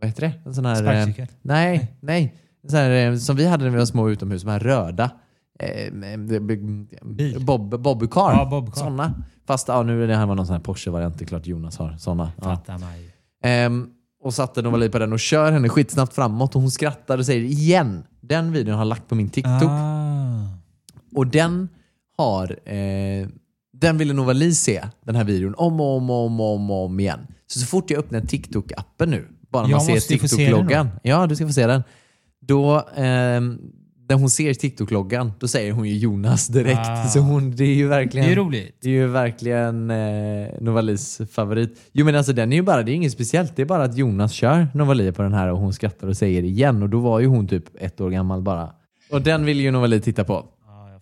[0.00, 0.32] vad heter det?
[0.44, 1.08] En sån här...
[1.08, 2.34] Eh, nej, nej.
[2.62, 5.10] En sån här, eh, som vi hade när vi var små utomhus, de här röda.
[5.58, 5.92] Eh.
[7.40, 8.32] Bob, Bobbycar.
[8.32, 8.80] Ja, bobcar.
[8.80, 9.14] Såna.
[9.46, 11.76] Fast ja, nu är det här var någon sån här Porsche-variant, det är klart Jonas
[11.78, 12.32] har såna.
[12.36, 12.44] Ja.
[12.44, 13.10] Fattar mig.
[13.42, 13.88] Ehm,
[14.22, 17.44] och satte Novali på den och kör henne skitsnabbt framåt och hon skrattar och säger
[17.44, 18.04] igen.
[18.20, 19.70] Den videon har jag lagt på min TikTok.
[19.70, 20.42] Ah.
[21.14, 21.68] Och den
[22.18, 22.70] har...
[22.70, 23.28] Eh,
[23.72, 26.84] den ville Novali se, den här videon, om och om och om, och om, och
[26.84, 27.26] om igen.
[27.46, 30.88] Så så fort jag öppnar TikTok-appen nu, bara Jag man ser ju TikTok-loggan.
[31.02, 31.82] Ja, du ska få se den.
[32.40, 33.58] Då, ehm,
[34.08, 36.80] när hon ser TikTok-loggan, då säger hon ju Jonas direkt.
[36.88, 37.04] Ah.
[37.04, 38.26] Så hon, det är ju verkligen...
[38.26, 38.76] Det är roligt.
[38.82, 41.80] Det är ju verkligen eh, Novalis favorit.
[41.92, 43.56] Jo men alltså den är ju bara, det är inget speciellt.
[43.56, 46.42] Det är bara att Jonas kör Novali på den här och hon skrattar och säger
[46.42, 46.82] igen.
[46.82, 48.70] Och då var ju hon typ ett år gammal bara.
[49.10, 50.46] Och den vill ju Novali titta på.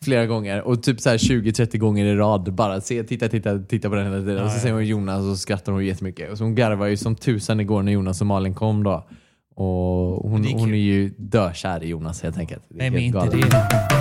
[0.02, 0.62] Flera gånger.
[0.62, 2.54] Och typ så här 20-30 gånger i rad.
[2.54, 4.44] Bara se, titta, titta, titta på den hela tiden.
[4.44, 6.30] och så säger hon Jonas och så skrattar hon jättemycket.
[6.30, 9.06] Och så hon garvar ju som tusan igår när Jonas och Malin kom då.
[9.54, 12.62] Och hon, är hon är ju dökär i Jonas helt enkelt.
[12.68, 13.50] Det är Nej, men inte galet.
[13.50, 13.94] det.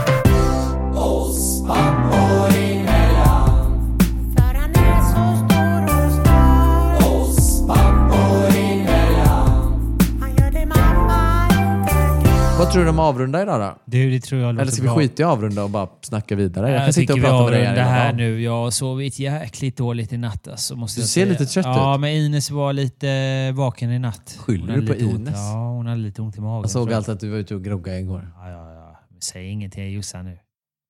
[12.63, 13.75] Vad tror du om att avrunda idag då?
[13.85, 14.97] Du, det tror jag låter Eller ska vi bra.
[14.97, 16.67] skita i att avrunda och bara snacka vidare?
[16.69, 18.17] Jag, Jag, kan sitta och prata med dig här dagen.
[18.17, 18.41] nu.
[18.41, 20.47] Jag har sovit jäkligt dåligt i natt.
[20.47, 21.31] Alltså, måste Du jag ser säga.
[21.31, 22.01] lite trött Ja, ut.
[22.01, 24.35] men Ines var lite vaken i natt.
[24.39, 25.15] Skyller du på lite ont.
[25.19, 25.33] Ines?
[25.35, 26.61] Ja, hon hade lite ont i magen.
[26.61, 28.31] Jag såg alltså att du var ute och groggade igår.
[28.35, 28.99] Ja, ja, ja.
[29.23, 30.37] Säg ingenting till Jossan nu.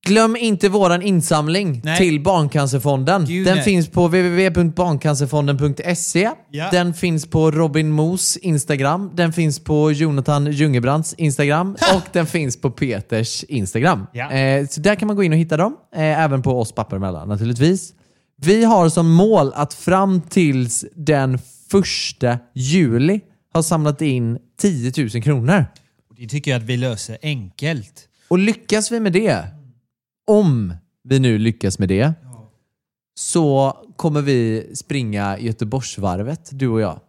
[0.05, 1.97] Glöm inte våran insamling Nej.
[1.97, 3.25] till Barncancerfonden.
[3.25, 3.63] Gud, den nej.
[3.63, 6.29] finns på www.barncancerfonden.se.
[6.51, 6.69] Ja.
[6.71, 9.11] Den finns på Robin Moos Instagram.
[9.13, 11.71] Den finns på Jonathan Jungebrants Instagram.
[11.95, 14.07] och den finns på Peters Instagram.
[14.13, 14.31] Ja.
[14.31, 15.75] Eh, så där kan man gå in och hitta dem.
[15.95, 17.93] Eh, även på oss pappor emellan naturligtvis.
[18.41, 21.39] Vi har som mål att fram tills den
[21.71, 23.21] första juli
[23.53, 25.65] ha samlat in 10 000 kronor.
[26.17, 28.07] Det tycker jag att vi löser enkelt.
[28.27, 29.45] Och lyckas vi med det,
[30.27, 32.13] om vi nu lyckas med det,
[33.15, 36.99] så kommer vi springa Göteborgsvarvet, du och jag,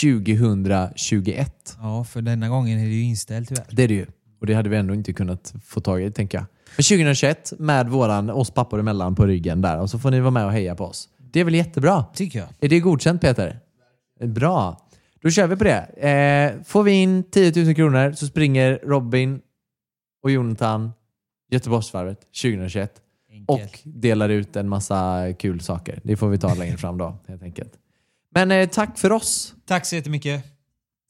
[0.00, 1.76] 2021.
[1.80, 3.66] Ja, för denna gången är det ju inställt tyvärr.
[3.70, 4.06] Det är det ju.
[4.40, 6.46] Och det hade vi ändå inte kunnat få tag i, tänker jag.
[6.76, 10.30] Men 2021 med våran, oss pappor emellan på ryggen där och så får ni vara
[10.30, 11.08] med och heja på oss.
[11.32, 12.04] Det är väl jättebra?
[12.14, 12.48] Tycker jag.
[12.60, 13.60] Är det godkänt Peter?
[14.24, 14.86] Bra.
[15.22, 15.80] Då kör vi på det.
[15.80, 19.40] Eh, får vi in 10 000 kronor så springer Robin
[20.22, 20.92] och Jonathan
[21.50, 22.92] Göteborgsvarvet 2021
[23.30, 23.72] Enkelt.
[23.72, 26.00] och delar ut en massa kul saker.
[26.02, 27.72] Det får vi ta längre fram då helt enkelt.
[28.34, 29.54] Men eh, tack för oss.
[29.66, 30.44] Tack så jättemycket.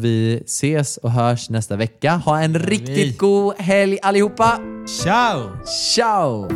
[0.02, 2.16] Vi ses och hörs nästa vecka.
[2.16, 2.58] Ha en vi.
[2.58, 4.60] riktigt god helg allihopa.
[5.02, 5.64] Ciao!
[5.94, 6.48] Ciao!